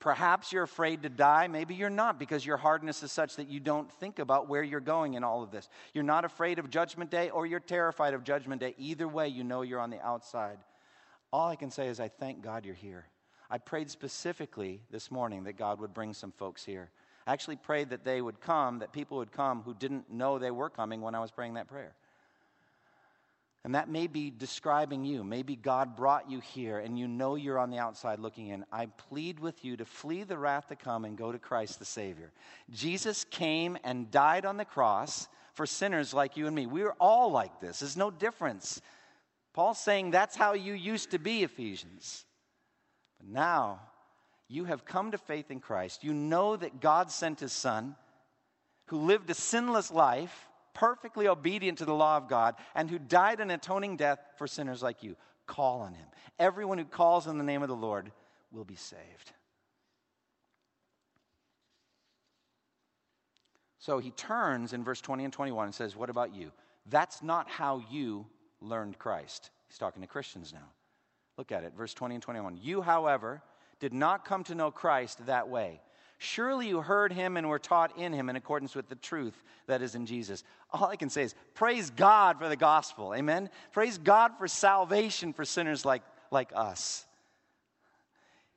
Perhaps 0.00 0.52
you're 0.52 0.64
afraid 0.64 1.02
to 1.02 1.08
die. 1.08 1.48
Maybe 1.48 1.74
you're 1.74 1.88
not 1.88 2.18
because 2.18 2.44
your 2.44 2.58
hardness 2.58 3.02
is 3.02 3.10
such 3.10 3.36
that 3.36 3.48
you 3.48 3.58
don't 3.58 3.90
think 3.92 4.18
about 4.18 4.48
where 4.48 4.62
you're 4.62 4.80
going 4.80 5.14
in 5.14 5.24
all 5.24 5.42
of 5.42 5.50
this. 5.50 5.68
You're 5.94 6.04
not 6.04 6.24
afraid 6.24 6.58
of 6.58 6.68
Judgment 6.68 7.10
Day 7.10 7.30
or 7.30 7.46
you're 7.46 7.60
terrified 7.60 8.12
of 8.12 8.22
Judgment 8.22 8.60
Day. 8.60 8.74
Either 8.76 9.08
way, 9.08 9.28
you 9.28 9.44
know 9.44 9.62
you're 9.62 9.80
on 9.80 9.90
the 9.90 10.04
outside. 10.04 10.58
All 11.32 11.48
I 11.48 11.56
can 11.56 11.70
say 11.70 11.88
is, 11.88 12.00
I 12.00 12.08
thank 12.08 12.42
God 12.42 12.66
you're 12.66 12.74
here. 12.74 13.06
I 13.50 13.58
prayed 13.58 13.90
specifically 13.90 14.82
this 14.90 15.10
morning 15.10 15.44
that 15.44 15.56
God 15.56 15.80
would 15.80 15.94
bring 15.94 16.12
some 16.12 16.32
folks 16.32 16.64
here. 16.64 16.90
I 17.26 17.32
actually 17.32 17.56
prayed 17.56 17.90
that 17.90 18.04
they 18.04 18.20
would 18.20 18.40
come, 18.40 18.80
that 18.80 18.92
people 18.92 19.18
would 19.18 19.32
come 19.32 19.62
who 19.62 19.74
didn't 19.74 20.12
know 20.12 20.38
they 20.38 20.50
were 20.50 20.68
coming 20.68 21.00
when 21.00 21.14
I 21.14 21.20
was 21.20 21.30
praying 21.30 21.54
that 21.54 21.68
prayer. 21.68 21.94
And 23.64 23.74
that 23.74 23.88
may 23.88 24.06
be 24.06 24.30
describing 24.30 25.06
you. 25.06 25.24
Maybe 25.24 25.56
God 25.56 25.96
brought 25.96 26.30
you 26.30 26.40
here 26.40 26.80
and 26.80 26.98
you 26.98 27.08
know 27.08 27.34
you're 27.34 27.58
on 27.58 27.70
the 27.70 27.78
outside 27.78 28.18
looking 28.18 28.48
in. 28.48 28.64
I 28.70 28.86
plead 28.86 29.40
with 29.40 29.64
you 29.64 29.78
to 29.78 29.86
flee 29.86 30.22
the 30.22 30.36
wrath 30.36 30.68
to 30.68 30.76
come 30.76 31.06
and 31.06 31.16
go 31.16 31.32
to 31.32 31.38
Christ 31.38 31.78
the 31.78 31.86
Savior. 31.86 32.30
Jesus 32.70 33.24
came 33.24 33.78
and 33.82 34.10
died 34.10 34.44
on 34.44 34.58
the 34.58 34.66
cross 34.66 35.28
for 35.54 35.64
sinners 35.64 36.12
like 36.12 36.36
you 36.36 36.46
and 36.46 36.54
me. 36.54 36.66
We're 36.66 36.94
all 37.00 37.30
like 37.30 37.60
this, 37.60 37.80
there's 37.80 37.96
no 37.96 38.10
difference. 38.10 38.82
Paul's 39.54 39.78
saying 39.78 40.10
that's 40.10 40.36
how 40.36 40.54
you 40.54 40.74
used 40.74 41.12
to 41.12 41.18
be, 41.18 41.44
Ephesians. 41.44 42.26
But 43.18 43.28
now 43.28 43.80
you 44.48 44.64
have 44.64 44.84
come 44.84 45.12
to 45.12 45.18
faith 45.18 45.50
in 45.50 45.60
Christ. 45.60 46.04
You 46.04 46.12
know 46.12 46.56
that 46.56 46.80
God 46.80 47.10
sent 47.10 47.40
his 47.40 47.52
Son 47.52 47.94
who 48.86 48.98
lived 48.98 49.30
a 49.30 49.34
sinless 49.34 49.90
life 49.92 50.48
perfectly 50.74 51.28
obedient 51.28 51.78
to 51.78 51.84
the 51.84 51.94
law 51.94 52.16
of 52.16 52.28
God, 52.28 52.56
and 52.74 52.90
who 52.90 52.98
died 52.98 53.40
an 53.40 53.50
atoning 53.50 53.96
death 53.96 54.18
for 54.36 54.46
sinners 54.46 54.82
like 54.82 55.02
you. 55.02 55.16
Call 55.46 55.80
on 55.80 55.94
him. 55.94 56.06
Everyone 56.38 56.78
who 56.78 56.84
calls 56.84 57.26
on 57.26 57.38
the 57.38 57.44
name 57.44 57.62
of 57.62 57.68
the 57.68 57.76
Lord 57.76 58.10
will 58.52 58.64
be 58.64 58.76
saved. 58.76 59.32
So 63.78 63.98
he 63.98 64.12
turns 64.12 64.72
in 64.72 64.82
verse 64.82 65.02
20 65.02 65.24
and 65.24 65.32
21 65.32 65.66
and 65.66 65.74
says, 65.74 65.94
What 65.94 66.08
about 66.08 66.34
you? 66.34 66.52
That's 66.86 67.22
not 67.22 67.48
how 67.50 67.82
you 67.90 68.26
learned 68.60 68.98
Christ. 68.98 69.50
He's 69.68 69.78
talking 69.78 70.02
to 70.02 70.08
Christians 70.08 70.52
now. 70.52 70.70
Look 71.36 71.52
at 71.52 71.64
it, 71.64 71.74
verse 71.76 71.92
20 71.92 72.14
and 72.14 72.22
21. 72.22 72.58
You, 72.62 72.80
however, 72.80 73.42
did 73.80 73.92
not 73.92 74.24
come 74.24 74.44
to 74.44 74.54
know 74.54 74.70
Christ 74.70 75.26
that 75.26 75.48
way. 75.48 75.80
Surely 76.18 76.68
you 76.68 76.80
heard 76.80 77.12
him 77.12 77.36
and 77.36 77.48
were 77.48 77.58
taught 77.58 77.98
in 77.98 78.12
him 78.12 78.28
in 78.28 78.36
accordance 78.36 78.74
with 78.74 78.88
the 78.88 78.94
truth 78.94 79.42
that 79.66 79.82
is 79.82 79.94
in 79.94 80.06
Jesus. 80.06 80.44
All 80.70 80.88
I 80.88 80.96
can 80.96 81.10
say 81.10 81.22
is 81.22 81.34
praise 81.54 81.90
God 81.90 82.38
for 82.38 82.48
the 82.48 82.56
gospel. 82.56 83.14
Amen. 83.14 83.50
Praise 83.72 83.98
God 83.98 84.32
for 84.38 84.46
salvation 84.46 85.32
for 85.32 85.44
sinners 85.44 85.84
like, 85.84 86.02
like 86.30 86.52
us. 86.54 87.04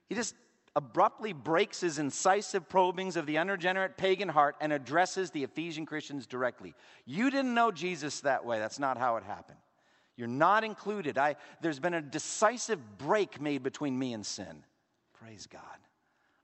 He 0.08 0.16
just 0.16 0.36
abruptly 0.76 1.34
breaks 1.34 1.82
his 1.82 1.98
incisive 1.98 2.70
probings 2.70 3.18
of 3.18 3.26
the 3.26 3.40
unregenerate 3.40 3.98
pagan 3.98 4.30
heart 4.30 4.56
and 4.62 4.72
addresses 4.72 5.32
the 5.32 5.44
Ephesian 5.44 5.88
Christians 5.88 6.28
directly. 6.28 6.76
You 7.06 7.32
didn't 7.32 7.56
know 7.56 7.72
Jesus 7.72 8.22
that 8.22 8.46
way. 8.46 8.60
That's 8.60 8.80
not 8.80 8.98
how 8.98 9.18
it 9.18 9.24
happened. 9.24 9.58
You're 10.16 10.28
not 10.28 10.64
included. 10.64 11.18
I, 11.18 11.36
there's 11.62 11.80
been 11.80 11.96
a 11.96 12.02
decisive 12.02 12.98
break 13.00 13.42
made 13.42 13.64
between 13.64 13.98
me 13.98 14.14
and 14.14 14.26
sin. 14.26 14.64
Praise 15.14 15.48
God 15.48 15.62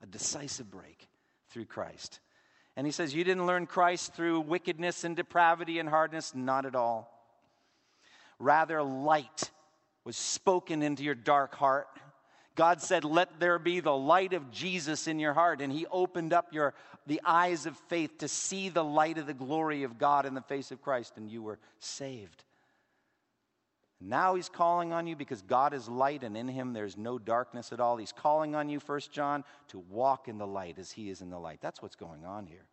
a 0.04 0.06
decisive 0.06 0.70
break 0.70 1.08
through 1.50 1.66
Christ. 1.66 2.20
And 2.76 2.86
he 2.86 2.92
says, 2.92 3.16
You 3.16 3.24
didn't 3.24 3.48
learn 3.48 3.66
Christ 3.66 4.13
through 4.13 4.42
wickedness 4.42 5.04
and 5.04 5.16
depravity 5.16 5.80
and 5.80 5.88
hardness? 5.88 6.36
Not 6.36 6.66
at 6.66 6.76
all. 6.76 7.10
Rather, 8.38 8.84
light 8.84 9.52
was 10.04 10.18
spoken 10.18 10.84
into 10.84 11.04
your 11.04 11.16
dark 11.16 11.56
heart. 11.56 11.88
God 12.56 12.82
said, 12.82 13.04
Let 13.04 13.39
there 13.39 13.60
be 13.60 13.80
the 13.80 13.96
light 13.96 14.34
of 14.34 14.52
Jesus 14.52 15.08
in 15.08 15.20
your 15.20 15.34
heart. 15.34 15.62
And 15.62 15.72
He 15.72 15.86
opened 15.88 16.34
up 16.34 16.54
your, 16.54 16.74
the 17.08 17.22
eyes 17.24 17.66
of 17.66 17.78
faith 17.88 18.18
to 18.20 18.28
see 18.28 18.70
the 18.70 18.84
light 18.84 19.18
of 19.18 19.28
the 19.28 19.34
glory 19.34 19.84
of 19.84 19.98
God 19.98 20.26
in 20.26 20.34
the 20.34 20.42
face 20.42 20.72
of 20.72 20.82
Christ, 20.82 21.13
and 21.16 21.30
you 21.30 21.42
were 21.42 21.60
saved. 21.80 22.44
Now 24.06 24.36
he's 24.36 24.50
calling 24.50 24.92
on 24.92 25.08
you 25.08 25.16
because 25.16 25.42
God 25.42 25.74
is 25.74 25.88
light 25.88 26.24
and 26.24 26.36
in 26.36 26.50
him 26.50 26.74
there's 26.74 26.98
no 26.98 27.18
darkness 27.18 27.72
at 27.72 27.80
all. 27.80 27.96
He's 27.96 28.12
calling 28.12 28.54
on 28.54 28.68
you, 28.68 28.82
First 28.82 29.13
John, 29.13 29.46
to 29.70 29.80
walk 29.80 30.28
in 30.28 30.38
the 30.38 30.46
light 30.46 30.78
as 30.78 30.92
he 30.92 31.10
is 31.10 31.22
in 31.22 31.30
the 31.30 31.39
light. 31.39 31.60
That's 31.62 31.82
what's 31.82 31.96
going 31.96 32.26
on 32.26 32.46
here. 32.46 32.66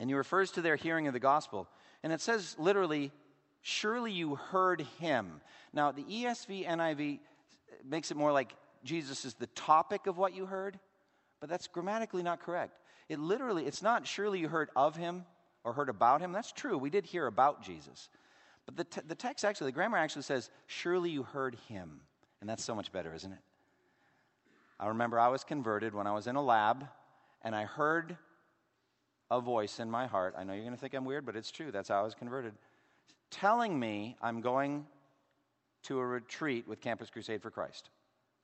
And 0.00 0.08
he 0.08 0.14
refers 0.14 0.50
to 0.52 0.62
their 0.62 0.76
hearing 0.76 1.08
of 1.08 1.12
the 1.12 1.20
gospel. 1.20 1.68
And 2.02 2.10
it 2.10 2.22
says 2.22 2.56
literally, 2.58 3.12
surely 3.60 4.12
you 4.12 4.36
heard 4.36 4.80
him. 4.98 5.42
Now, 5.74 5.92
the 5.92 6.04
ESV, 6.04 6.66
NIV 6.66 7.20
makes 7.84 8.10
it 8.10 8.16
more 8.16 8.32
like 8.32 8.54
Jesus 8.82 9.26
is 9.26 9.34
the 9.34 9.46
topic 9.48 10.06
of 10.06 10.16
what 10.16 10.34
you 10.34 10.46
heard, 10.46 10.78
but 11.40 11.50
that's 11.50 11.66
grammatically 11.66 12.22
not 12.22 12.40
correct. 12.40 12.78
It 13.10 13.18
literally, 13.18 13.66
it's 13.66 13.82
not 13.82 14.06
surely 14.06 14.38
you 14.38 14.48
heard 14.48 14.70
of 14.74 14.96
him 14.96 15.26
or 15.64 15.74
heard 15.74 15.90
about 15.90 16.22
him. 16.22 16.32
That's 16.32 16.52
true. 16.52 16.78
We 16.78 16.88
did 16.88 17.04
hear 17.04 17.26
about 17.26 17.62
Jesus. 17.62 18.08
But 18.66 18.76
the, 18.76 19.02
the 19.06 19.14
text 19.14 19.44
actually, 19.44 19.68
the 19.68 19.72
grammar 19.72 19.98
actually 19.98 20.22
says, 20.22 20.50
Surely 20.66 21.10
you 21.10 21.22
heard 21.22 21.56
him. 21.68 22.00
And 22.40 22.48
that's 22.48 22.64
so 22.64 22.74
much 22.74 22.92
better, 22.92 23.14
isn't 23.14 23.32
it? 23.32 23.38
I 24.78 24.88
remember 24.88 25.18
I 25.18 25.28
was 25.28 25.44
converted 25.44 25.94
when 25.94 26.06
I 26.06 26.12
was 26.12 26.26
in 26.26 26.36
a 26.36 26.42
lab 26.42 26.86
and 27.42 27.54
I 27.54 27.64
heard 27.64 28.16
a 29.30 29.40
voice 29.40 29.80
in 29.80 29.90
my 29.90 30.06
heart. 30.06 30.34
I 30.36 30.44
know 30.44 30.52
you're 30.52 30.64
going 30.64 30.74
to 30.74 30.80
think 30.80 30.94
I'm 30.94 31.04
weird, 31.04 31.24
but 31.24 31.36
it's 31.36 31.50
true. 31.50 31.70
That's 31.70 31.88
how 31.88 32.00
I 32.00 32.02
was 32.02 32.14
converted. 32.14 32.52
Telling 33.30 33.78
me 33.78 34.16
I'm 34.20 34.40
going 34.40 34.86
to 35.84 35.98
a 35.98 36.06
retreat 36.06 36.66
with 36.66 36.80
Campus 36.80 37.10
Crusade 37.10 37.42
for 37.42 37.50
Christ, 37.50 37.90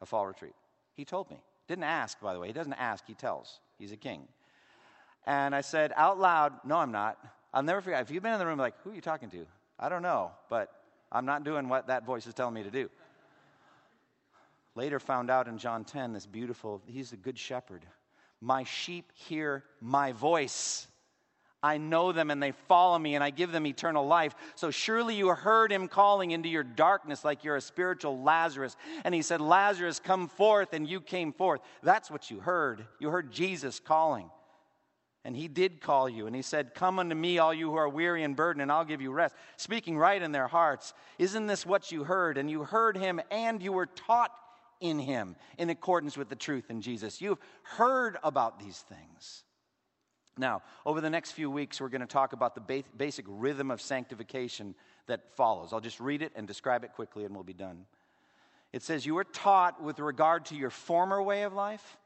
a 0.01 0.07
fall 0.07 0.27
retreat. 0.27 0.55
He 0.95 1.05
told 1.05 1.31
me. 1.31 1.39
Didn't 1.69 1.85
ask, 1.85 2.21
by 2.21 2.33
the 2.33 2.41
way. 2.41 2.49
He 2.49 2.53
doesn't 2.53 2.73
ask, 2.75 3.07
he 3.07 3.15
tells. 3.15 3.61
He's 3.79 3.93
a 3.93 3.97
king. 3.97 4.27
And 5.27 5.55
I 5.55 5.61
said 5.61 5.93
out 5.97 6.19
loud, 6.19 6.55
No, 6.65 6.79
I'm 6.79 6.93
not. 6.93 7.19
I'll 7.53 7.63
never 7.63 7.81
forget. 7.81 8.03
If 8.03 8.11
you've 8.11 8.23
been 8.23 8.33
in 8.33 8.39
the 8.39 8.47
room, 8.47 8.59
like, 8.59 8.75
who 8.83 8.91
are 8.91 8.95
you 8.95 9.01
talking 9.01 9.31
to? 9.31 9.47
I 9.81 9.89
don't 9.89 10.03
know, 10.03 10.33
but 10.51 10.71
I'm 11.11 11.25
not 11.25 11.43
doing 11.43 11.71
what 11.71 11.87
that 11.87 12.05
voice 12.05 12.27
is 12.27 12.35
telling 12.35 12.55
me 12.55 12.63
to 12.63 12.71
do. 12.71 12.91
Later 14.75 15.01
found 15.01 15.31
out 15.31 15.49
in 15.49 15.57
John 15.57 15.85
10, 15.85 16.13
this 16.13 16.27
beautiful, 16.27 16.83
he's 16.87 17.11
the 17.11 17.17
good 17.17 17.39
shepherd. 17.39 17.85
My 18.43 18.65
sheep 18.65 19.11
hear 19.15 19.65
my 19.81 20.13
voice. 20.13 20.87
I 21.63 21.79
know 21.79 22.13
them 22.13 22.31
and 22.31 22.43
they 22.43 22.53
follow 22.53 22.99
me 22.99 23.15
and 23.15 23.25
I 23.25 23.31
give 23.31 23.53
them 23.53 23.67
eternal 23.67 24.07
life. 24.07 24.35
So 24.55 24.71
surely 24.71 25.15
you 25.15 25.29
heard 25.29 25.73
him 25.73 25.89
calling 25.89 26.31
into 26.31 26.49
your 26.49 26.63
darkness 26.63 27.25
like 27.25 27.43
you're 27.43 27.57
a 27.57 27.61
spiritual 27.61 28.23
Lazarus. 28.23 28.77
And 29.05 29.15
he 29.15 29.23
said, 29.23 29.41
Lazarus, 29.41 29.99
come 29.99 30.29
forth, 30.29 30.73
and 30.73 30.89
you 30.89 31.01
came 31.01 31.33
forth. 31.33 31.61
That's 31.83 32.11
what 32.11 32.31
you 32.31 32.41
heard. 32.41 32.87
You 32.99 33.11
heard 33.11 33.33
Jesus 33.33 33.81
calling. 33.81 34.31
And 35.25 35.37
he 35.37 35.49
did 35.49 35.81
call 35.81 36.09
you. 36.09 36.27
And 36.27 36.35
he 36.35 36.43
said, 36.43 36.75
Come 36.75 36.99
unto 36.99 37.15
me, 37.15 37.39
all 37.39 37.53
you 37.53 37.71
who 37.71 37.77
are 37.77 37.89
weary 37.89 38.23
and 38.23 38.35
burdened, 38.35 38.63
and 38.63 38.73
I'll 38.73 38.85
give 38.85 39.03
you 39.03 39.13
rest. 39.13 39.35
Speaking 39.57 39.99
right 39.99 40.21
in 40.21 40.33
their 40.33 40.49
hearts. 40.49 40.95
Isn't 41.19 41.47
this 41.47 41.67
what 41.67 41.93
you 41.93 42.05
heard? 42.05 42.39
And 42.39 42.51
you 42.51 42.65
heard 42.65 42.97
him 42.97 43.21
and 43.31 43.63
you 43.63 43.73
were 43.73 43.87
taught 43.87 44.33
in 44.81 44.99
him 44.99 45.37
in 45.59 45.69
accordance 45.69 46.17
with 46.17 46.29
the 46.31 46.37
truth 46.37 46.71
in 46.71 46.81
Jesus. 46.81 47.21
You've 47.21 47.39
heard 47.63 48.17
about 48.23 48.59
these 48.59 48.79
things. 48.79 49.45
Now, 50.39 50.63
over 50.87 51.03
the 51.03 51.11
next 51.11 51.33
few 51.33 51.51
weeks, 51.51 51.81
we're 51.81 51.91
going 51.91 52.01
to 52.01 52.07
talk 52.07 52.33
about 52.33 52.55
the 52.55 52.85
basic 52.97 53.27
rhythm 53.29 53.71
of 53.71 53.81
sanctification 53.83 54.75
that 55.07 55.31
follows. 55.37 55.73
I'll 55.73 55.81
just 55.81 56.01
read 56.01 56.23
it 56.23 56.33
and 56.35 56.47
describe 56.47 56.83
it 56.83 56.93
quickly, 56.95 57.25
and 57.25 57.35
we'll 57.35 57.45
be 57.45 57.53
done. 57.53 57.85
It 58.73 58.83
says, 58.83 59.05
You 59.05 59.17
were 59.17 59.25
taught 59.25 59.83
with 59.83 59.99
regard 59.99 60.47
to 60.47 60.57
your 60.57 60.71
former 60.71 61.23
way 61.23 61.43
of 61.43 61.53
life 61.53 61.99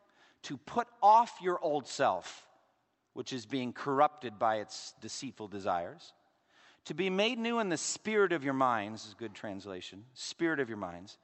to 0.44 0.57
put 0.57 0.88
off 1.03 1.37
your 1.40 1.61
old 1.61 1.87
self, 1.87 2.46
which 3.14 3.33
is 3.33 3.46
being 3.46 3.72
corrupted 3.72 4.38
by 4.38 4.57
its 4.57 4.92
deceitful 5.00 5.48
desires, 5.48 6.12
to 6.85 6.94
be 6.94 7.09
made 7.09 7.38
new 7.38 7.61
in 7.61 7.70
the 7.70 7.77
spirit 7.77 8.33
of 8.33 8.44
your 8.44 8.55
minds, 8.55 9.07
is 9.07 9.12
a 9.12 9.16
good 9.16 9.35
translation, 9.35 10.05
spirit 10.12 10.61
of 10.61 10.68
your 10.68 10.79
minds, 10.79 11.16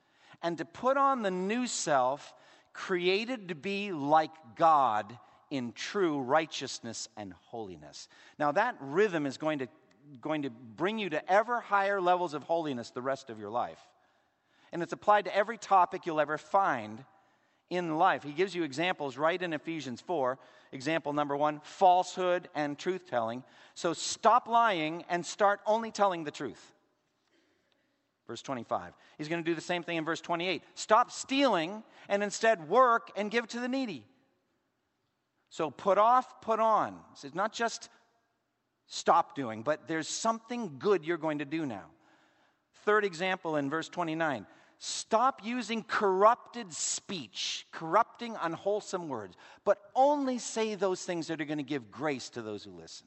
and 0.43 0.57
to 0.59 0.65
put 0.65 0.97
on 0.97 1.23
the 1.23 1.31
new 1.31 1.67
self, 1.67 2.33
created 2.73 3.49
to 3.49 3.55
be 3.55 3.93
like 3.93 4.31
God 4.57 5.19
in 5.51 5.73
true 5.73 6.21
righteousness 6.21 7.09
and 7.17 7.35
holiness. 7.49 8.09
Now, 8.39 8.53
that 8.53 8.77
rhythm 8.81 9.27
is 9.27 9.37
going 9.37 9.59
to, 9.59 9.69
going 10.21 10.43
to 10.43 10.51
bring 10.51 10.99
you 10.99 11.11
to 11.11 11.31
ever 11.31 11.61
higher 11.61 12.01
levels 12.01 12.33
of 12.33 12.45
holiness 12.45 12.91
the 12.91 13.03
rest 13.03 13.29
of 13.29 13.39
your 13.39 13.51
life. 13.51 13.81
And 14.73 14.83
it's 14.83 14.93
applied 14.93 15.25
to 15.25 15.37
every 15.37 15.59
topic 15.59 16.07
you'll 16.07 16.21
ever 16.21 16.39
find 16.39 17.05
in 17.71 17.97
life. 17.97 18.25
He 18.25 18.33
gives 18.33 18.55
you 18.55 18.65
examples 18.65 19.17
right 19.17 19.41
in 19.41 19.53
Ephesians 19.53 20.01
4. 20.01 20.39
Example 20.73 21.13
number 21.13 21.37
one 21.37 21.61
falsehood 21.63 22.49
and 22.55 22.79
truth 22.79 23.09
telling. 23.09 23.45
So 23.75 23.93
stop 23.93 24.49
lying 24.49 25.05
and 25.09 25.25
start 25.25 25.61
only 25.65 25.93
telling 25.93 26.25
the 26.25 26.31
truth. 26.31 26.73
Verse 28.27 28.43
25. 28.43 28.93
He's 29.19 29.29
going 29.29 29.43
to 29.43 29.49
do 29.49 29.55
the 29.55 29.61
same 29.61 29.83
thing 29.83 29.97
in 29.97 30.05
verse 30.05 30.21
28. 30.21 30.63
Stop 30.75 31.11
stealing 31.11 31.83
and 32.09 32.23
instead 32.23 32.69
work 32.69 33.11
and 33.17 33.31
give 33.31 33.47
to 33.49 33.61
the 33.61 33.69
needy. 33.69 34.05
So 35.49 35.71
put 35.71 35.99
off, 35.99 36.41
put 36.41 36.61
on. 36.61 36.97
It's 37.25 37.35
not 37.35 37.53
just 37.53 37.89
stop 38.87 39.35
doing, 39.35 39.63
but 39.63 39.89
there's 39.89 40.09
something 40.09 40.77
good 40.79 41.05
you're 41.05 41.19
going 41.19 41.39
to 41.39 41.45
do 41.45 41.67
now. 41.67 41.87
Third 42.85 43.05
example 43.05 43.57
in 43.57 43.71
verse 43.71 43.89
29 43.89 44.47
stop 44.81 45.43
using 45.45 45.83
corrupted 45.83 46.73
speech, 46.73 47.67
corrupting, 47.71 48.35
unwholesome 48.41 49.09
words, 49.09 49.37
but 49.65 49.79
only 49.95 50.39
say 50.39 50.75
those 50.75 51.03
things 51.05 51.29
that 51.29 51.41
are 51.41 51.45
going 51.45 51.59
to 51.59 51.63
give 51.63 51.91
grace 51.91 52.31
to 52.31 52.43
those 52.43 52.65
who 52.65 52.73
listen. 52.73 53.07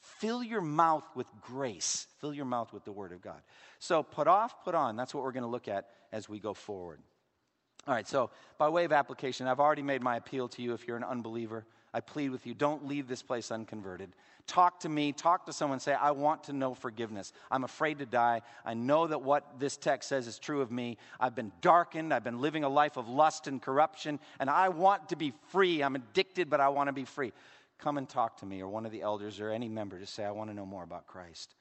Fill 0.00 0.42
your 0.42 0.60
mouth 0.60 1.04
with 1.16 1.26
grace. 1.40 2.06
Fill 2.20 2.32
your 2.32 2.44
mouth 2.44 2.72
with 2.72 2.84
the 2.84 2.92
Word 2.92 3.12
of 3.12 3.20
God. 3.20 3.40
So 3.80 4.04
put 4.04 4.28
off, 4.28 4.64
put 4.64 4.76
on. 4.76 4.96
That's 4.96 5.12
what 5.12 5.24
we're 5.24 5.32
going 5.32 5.42
to 5.42 5.48
look 5.48 5.68
at 5.68 5.88
as 6.12 6.28
we 6.28 6.38
go 6.38 6.54
forward. 6.54 7.00
All 7.86 7.94
right, 7.94 8.06
so 8.06 8.30
by 8.56 8.68
way 8.68 8.84
of 8.84 8.92
application, 8.92 9.48
I've 9.48 9.58
already 9.58 9.82
made 9.82 10.02
my 10.02 10.16
appeal 10.16 10.48
to 10.50 10.62
you 10.62 10.72
if 10.72 10.86
you're 10.86 10.96
an 10.96 11.04
unbeliever. 11.04 11.66
I 11.92 12.00
plead 12.00 12.30
with 12.30 12.46
you, 12.46 12.54
don't 12.54 12.86
leave 12.86 13.08
this 13.08 13.22
place 13.22 13.50
unconverted. 13.50 14.14
Talk 14.46 14.80
to 14.80 14.88
me, 14.88 15.12
talk 15.12 15.46
to 15.46 15.52
someone, 15.52 15.80
say, 15.80 15.94
I 15.94 16.10
want 16.10 16.44
to 16.44 16.52
know 16.52 16.74
forgiveness. 16.74 17.32
I'm 17.50 17.64
afraid 17.64 17.98
to 18.00 18.06
die. 18.06 18.42
I 18.64 18.74
know 18.74 19.06
that 19.06 19.22
what 19.22 19.58
this 19.58 19.76
text 19.76 20.08
says 20.08 20.26
is 20.26 20.38
true 20.38 20.60
of 20.60 20.70
me. 20.70 20.98
I've 21.20 21.34
been 21.34 21.52
darkened, 21.60 22.12
I've 22.12 22.24
been 22.24 22.40
living 22.40 22.64
a 22.64 22.68
life 22.68 22.96
of 22.96 23.08
lust 23.08 23.46
and 23.46 23.62
corruption, 23.62 24.18
and 24.40 24.50
I 24.50 24.68
want 24.68 25.08
to 25.10 25.16
be 25.16 25.32
free. 25.50 25.82
I'm 25.82 25.94
addicted, 25.94 26.50
but 26.50 26.60
I 26.60 26.68
want 26.68 26.88
to 26.88 26.92
be 26.92 27.04
free. 27.04 27.32
Come 27.78 27.98
and 27.98 28.08
talk 28.08 28.36
to 28.38 28.46
me, 28.46 28.60
or 28.62 28.68
one 28.68 28.84
of 28.84 28.92
the 28.92 29.02
elders, 29.02 29.40
or 29.40 29.50
any 29.50 29.68
member, 29.68 29.98
just 29.98 30.14
say, 30.14 30.24
I 30.24 30.30
want 30.32 30.50
to 30.50 30.56
know 30.56 30.66
more 30.66 30.84
about 30.84 31.06
Christ. 31.06 31.54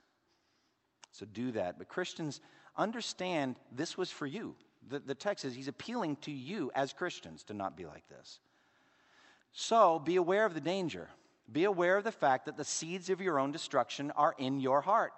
So 1.11 1.25
do 1.25 1.51
that. 1.51 1.77
But 1.77 1.87
Christians, 1.87 2.41
understand 2.77 3.57
this 3.71 3.97
was 3.97 4.09
for 4.09 4.25
you 4.25 4.55
the, 4.89 4.99
the 4.99 5.15
text 5.15 5.45
is 5.45 5.53
he's 5.53 5.67
appealing 5.67 6.17
to 6.17 6.31
you 6.31 6.71
as 6.75 6.93
Christians 6.93 7.43
to 7.43 7.53
not 7.53 7.77
be 7.77 7.85
like 7.85 8.07
this. 8.07 8.39
So 9.53 9.99
be 9.99 10.15
aware 10.15 10.45
of 10.45 10.53
the 10.53 10.61
danger. 10.61 11.09
Be 11.49 11.63
aware 11.65 11.97
of 11.97 12.03
the 12.03 12.11
fact 12.11 12.45
that 12.45 12.57
the 12.57 12.63
seeds 12.63 13.09
of 13.09 13.21
your 13.21 13.39
own 13.39 13.51
destruction 13.51 14.11
are 14.11 14.35
in 14.37 14.59
your 14.59 14.81
heart. 14.81 15.13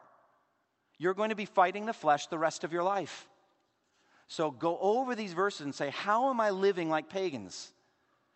You're 0.98 1.14
going 1.14 1.30
to 1.30 1.36
be 1.36 1.46
fighting 1.46 1.86
the 1.86 1.94
flesh 1.94 2.28
the 2.28 2.38
rest 2.38 2.64
of 2.64 2.72
your 2.72 2.84
life. 2.84 3.28
So 4.28 4.52
go 4.52 4.78
over 4.80 5.16
these 5.16 5.34
verses 5.34 5.62
and 5.62 5.76
say, 5.76 5.90
How 5.90 6.30
am 6.30 6.40
I 6.40 6.52
living 6.52 6.90
like 6.90 7.10
pagans? 7.10 7.72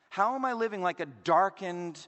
How 0.10 0.36
am 0.36 0.46
I 0.46 0.54
living 0.54 0.82
like 0.82 1.00
a 1.00 1.06
darkened, 1.06 2.06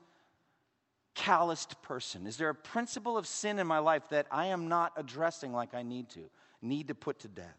calloused 1.15 1.81
person? 1.81 2.27
Is 2.27 2.37
there 2.37 2.49
a 2.49 2.55
principle 2.55 3.17
of 3.17 3.27
sin 3.27 3.59
in 3.59 3.67
my 3.67 3.79
life 3.79 4.09
that 4.09 4.27
I 4.31 4.47
am 4.47 4.67
not 4.67 4.93
addressing 4.95 5.53
like 5.53 5.73
I 5.73 5.83
need 5.83 6.09
to, 6.11 6.29
need 6.61 6.87
to 6.87 6.95
put 6.95 7.19
to 7.19 7.27
death? 7.27 7.57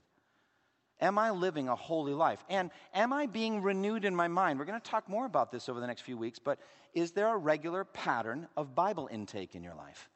Am 1.00 1.18
I 1.18 1.30
living 1.30 1.68
a 1.68 1.76
holy 1.76 2.12
life? 2.12 2.44
And 2.48 2.70
am 2.94 3.12
I 3.12 3.26
being 3.26 3.62
renewed 3.62 4.04
in 4.04 4.14
my 4.14 4.28
mind? 4.28 4.58
We're 4.58 4.66
going 4.66 4.80
to 4.80 4.90
talk 4.90 5.08
more 5.08 5.26
about 5.26 5.50
this 5.50 5.68
over 5.68 5.80
the 5.80 5.86
next 5.86 6.02
few 6.02 6.18
weeks, 6.18 6.38
but 6.38 6.58
is 6.94 7.12
there 7.12 7.28
a 7.28 7.36
regular 7.36 7.84
pattern 7.84 8.48
of 8.56 8.74
Bible 8.74 9.08
intake 9.10 9.54
in 9.54 9.62
your 9.62 9.74
life? 9.74 10.08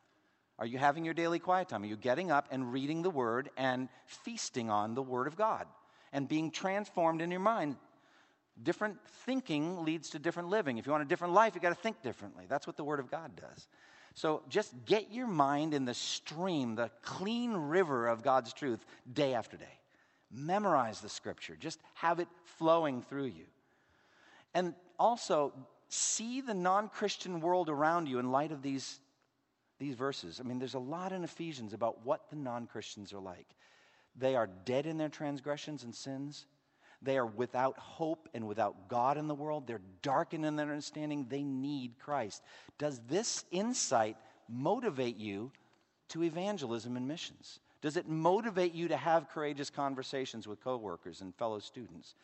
Are 0.58 0.66
you 0.66 0.78
having 0.78 1.04
your 1.04 1.14
daily 1.14 1.38
quiet 1.38 1.68
time? 1.68 1.82
Are 1.82 1.86
you 1.86 1.96
getting 1.96 2.30
up 2.30 2.48
and 2.50 2.72
reading 2.72 3.02
the 3.02 3.10
Word 3.10 3.50
and 3.56 3.88
feasting 4.06 4.70
on 4.70 4.94
the 4.94 5.02
Word 5.02 5.26
of 5.26 5.36
God 5.36 5.66
and 6.12 6.28
being 6.28 6.50
transformed 6.50 7.22
in 7.22 7.30
your 7.30 7.40
mind? 7.40 7.76
Different 8.62 8.98
thinking 9.24 9.84
leads 9.84 10.10
to 10.10 10.18
different 10.20 10.50
living. 10.50 10.78
If 10.78 10.86
you 10.86 10.92
want 10.92 11.02
a 11.02 11.08
different 11.08 11.34
life, 11.34 11.54
you 11.54 11.60
got 11.60 11.70
to 11.70 11.74
think 11.74 12.02
differently. 12.02 12.44
That's 12.48 12.66
what 12.66 12.76
the 12.76 12.84
Word 12.84 13.00
of 13.00 13.10
God 13.10 13.32
does. 13.34 13.68
So 14.14 14.42
just 14.48 14.72
get 14.84 15.12
your 15.12 15.26
mind 15.26 15.74
in 15.74 15.86
the 15.86 15.94
stream, 15.94 16.76
the 16.76 16.90
clean 17.02 17.52
river 17.52 18.06
of 18.06 18.22
God's 18.22 18.52
truth 18.52 18.84
day 19.12 19.34
after 19.34 19.56
day. 19.56 19.80
Memorize 20.34 21.00
the 21.00 21.08
scripture, 21.08 21.56
just 21.58 21.78
have 21.94 22.18
it 22.18 22.28
flowing 22.58 23.02
through 23.02 23.26
you. 23.26 23.44
And 24.52 24.74
also, 24.98 25.52
see 25.88 26.40
the 26.40 26.54
non 26.54 26.88
Christian 26.88 27.40
world 27.40 27.68
around 27.68 28.08
you 28.08 28.18
in 28.18 28.32
light 28.32 28.52
of 28.52 28.62
these, 28.62 29.00
these 29.78 29.94
verses. 29.94 30.40
I 30.40 30.42
mean, 30.42 30.58
there's 30.58 30.74
a 30.74 30.78
lot 30.78 31.12
in 31.12 31.24
Ephesians 31.24 31.72
about 31.72 32.04
what 32.04 32.30
the 32.30 32.36
non 32.36 32.66
Christians 32.66 33.12
are 33.12 33.20
like. 33.20 33.46
They 34.16 34.36
are 34.36 34.48
dead 34.64 34.86
in 34.86 34.96
their 34.96 35.08
transgressions 35.08 35.84
and 35.84 35.94
sins. 35.94 36.46
They 37.02 37.18
are 37.18 37.26
without 37.26 37.78
hope 37.78 38.28
and 38.32 38.46
without 38.48 38.88
God 38.88 39.18
in 39.18 39.28
the 39.28 39.34
world. 39.34 39.66
They're 39.66 39.80
darkened 40.02 40.46
in 40.46 40.56
their 40.56 40.70
understanding. 40.70 41.26
They 41.28 41.42
need 41.42 41.98
Christ. 41.98 42.42
Does 42.78 43.00
this 43.08 43.44
insight 43.50 44.16
motivate 44.48 45.16
you 45.16 45.52
to 46.08 46.22
evangelism 46.22 46.96
and 46.96 47.06
missions? 47.06 47.60
Does 47.84 47.98
it 47.98 48.08
motivate 48.08 48.72
you 48.72 48.88
to 48.88 48.96
have 48.96 49.28
courageous 49.28 49.68
conversations 49.68 50.48
with 50.48 50.64
coworkers 50.64 51.20
and 51.20 51.34
fellow 51.34 51.58
students, 51.58 52.14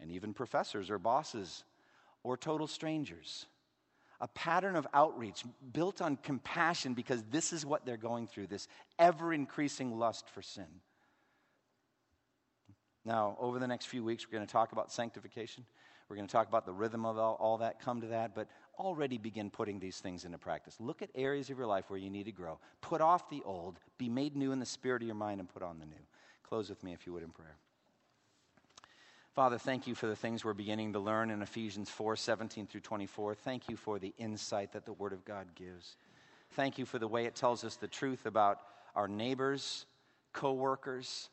and 0.00 0.10
even 0.10 0.34
professors 0.34 0.90
or 0.90 0.98
bosses 0.98 1.62
or 2.24 2.36
total 2.36 2.66
strangers? 2.66 3.46
A 4.20 4.26
pattern 4.26 4.74
of 4.74 4.88
outreach 4.92 5.44
built 5.72 6.02
on 6.02 6.16
compassion 6.16 6.94
because 6.94 7.22
this 7.30 7.52
is 7.52 7.64
what 7.64 7.86
they're 7.86 7.96
going 7.96 8.26
through 8.26 8.48
this 8.48 8.66
ever 8.98 9.32
increasing 9.32 9.96
lust 9.96 10.28
for 10.28 10.42
sin. 10.42 10.66
Now, 13.04 13.36
over 13.38 13.60
the 13.60 13.68
next 13.68 13.86
few 13.86 14.02
weeks, 14.02 14.26
we're 14.26 14.38
going 14.38 14.46
to 14.46 14.52
talk 14.52 14.72
about 14.72 14.90
sanctification. 14.90 15.64
We're 16.08 16.16
going 16.16 16.26
to 16.26 16.32
talk 16.32 16.48
about 16.48 16.66
the 16.66 16.72
rhythm 16.72 17.06
of 17.06 17.16
all, 17.16 17.36
all, 17.38 17.58
that, 17.58 17.80
come 17.80 18.00
to 18.00 18.08
that, 18.08 18.34
but 18.34 18.48
already 18.80 19.18
begin 19.18 19.50
putting 19.50 19.78
these 19.78 19.98
things 19.98 20.24
into 20.24 20.38
practice. 20.38 20.76
Look 20.80 21.02
at 21.02 21.10
areas 21.14 21.50
of 21.50 21.58
your 21.58 21.66
life 21.66 21.84
where 21.88 21.98
you 21.98 22.10
need 22.10 22.24
to 22.24 22.32
grow. 22.32 22.58
Put 22.80 23.00
off 23.00 23.28
the 23.28 23.42
old, 23.44 23.78
be 23.98 24.08
made 24.08 24.34
new 24.34 24.52
in 24.52 24.58
the 24.58 24.66
spirit 24.66 25.02
of 25.02 25.06
your 25.06 25.14
mind, 25.14 25.38
and 25.38 25.48
put 25.48 25.62
on 25.62 25.78
the 25.78 25.84
new. 25.84 26.02
Close 26.42 26.70
with 26.70 26.82
me, 26.82 26.92
if 26.92 27.06
you 27.06 27.12
would, 27.12 27.22
in 27.22 27.30
prayer. 27.30 27.56
Father, 29.34 29.58
thank 29.58 29.86
you 29.86 29.94
for 29.94 30.06
the 30.06 30.16
things 30.16 30.44
we're 30.44 30.54
beginning 30.54 30.94
to 30.94 30.98
learn 30.98 31.30
in 31.30 31.42
Ephesians 31.42 31.88
4 31.90 32.16
17 32.16 32.66
through 32.66 32.80
24. 32.80 33.34
Thank 33.34 33.68
you 33.68 33.76
for 33.76 33.98
the 33.98 34.12
insight 34.18 34.72
that 34.72 34.86
the 34.86 34.92
Word 34.94 35.12
of 35.12 35.24
God 35.24 35.46
gives. 35.54 35.96
Thank 36.52 36.78
you 36.78 36.84
for 36.84 36.98
the 36.98 37.06
way 37.06 37.26
it 37.26 37.36
tells 37.36 37.62
us 37.62 37.76
the 37.76 37.86
truth 37.86 38.26
about 38.26 38.58
our 38.96 39.06
neighbors, 39.06 39.86
co 40.32 40.52
workers. 40.52 41.28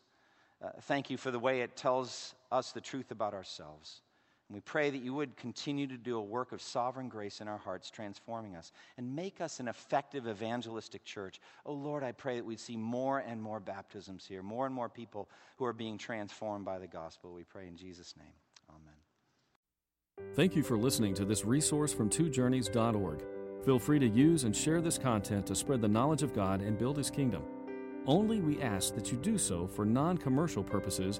Uh, 0.63 0.69
thank 0.83 1.09
you 1.09 1.17
for 1.17 1.31
the 1.31 1.39
way 1.39 1.61
it 1.61 1.75
tells 1.75 2.35
us 2.51 2.71
the 2.71 2.81
truth 2.81 3.09
about 3.11 3.33
ourselves. 3.33 4.01
And 4.49 4.55
we 4.55 4.61
pray 4.61 4.89
that 4.89 5.01
you 5.01 5.13
would 5.13 5.35
continue 5.35 5.87
to 5.87 5.97
do 5.97 6.17
a 6.17 6.21
work 6.21 6.53
of 6.53 6.61
sovereign 6.61 7.09
grace 7.09 7.41
in 7.41 7.49
our 7.49 7.57
hearts, 7.57 7.91
transforming 7.91 8.55
us 8.55 8.71
and 8.97 9.15
make 9.15 9.41
us 9.41 9.59
an 9.59 9.67
effective 9.67 10.27
evangelistic 10.27 11.03
church. 11.03 11.41
Oh 11.65 11.73
Lord, 11.73 12.03
I 12.03 12.13
pray 12.13 12.37
that 12.37 12.45
we'd 12.45 12.59
see 12.59 12.77
more 12.77 13.19
and 13.19 13.41
more 13.41 13.59
baptisms 13.59 14.25
here, 14.25 14.41
more 14.41 14.65
and 14.65 14.73
more 14.73 14.87
people 14.87 15.27
who 15.57 15.65
are 15.65 15.73
being 15.73 15.97
transformed 15.97 16.63
by 16.63 16.79
the 16.79 16.87
gospel. 16.87 17.33
We 17.33 17.43
pray 17.43 17.67
in 17.67 17.75
Jesus' 17.75 18.15
name. 18.17 18.27
Amen. 18.69 20.33
Thank 20.33 20.55
you 20.55 20.63
for 20.63 20.77
listening 20.77 21.13
to 21.15 21.25
this 21.25 21.43
resource 21.43 21.93
from 21.93 22.09
twojourneys.org. 22.09 23.23
Feel 23.65 23.79
free 23.79 23.99
to 23.99 24.07
use 24.07 24.45
and 24.45 24.55
share 24.55 24.79
this 24.79 24.97
content 24.97 25.45
to 25.47 25.55
spread 25.55 25.81
the 25.81 25.89
knowledge 25.89 26.23
of 26.23 26.33
God 26.33 26.61
and 26.61 26.77
build 26.77 26.95
His 26.95 27.09
kingdom. 27.09 27.43
Only 28.05 28.39
we 28.39 28.61
ask 28.61 28.95
that 28.95 29.11
you 29.11 29.17
do 29.17 29.37
so 29.37 29.67
for 29.67 29.83
non 29.83 30.17
commercial 30.17 30.63
purposes 30.63 31.19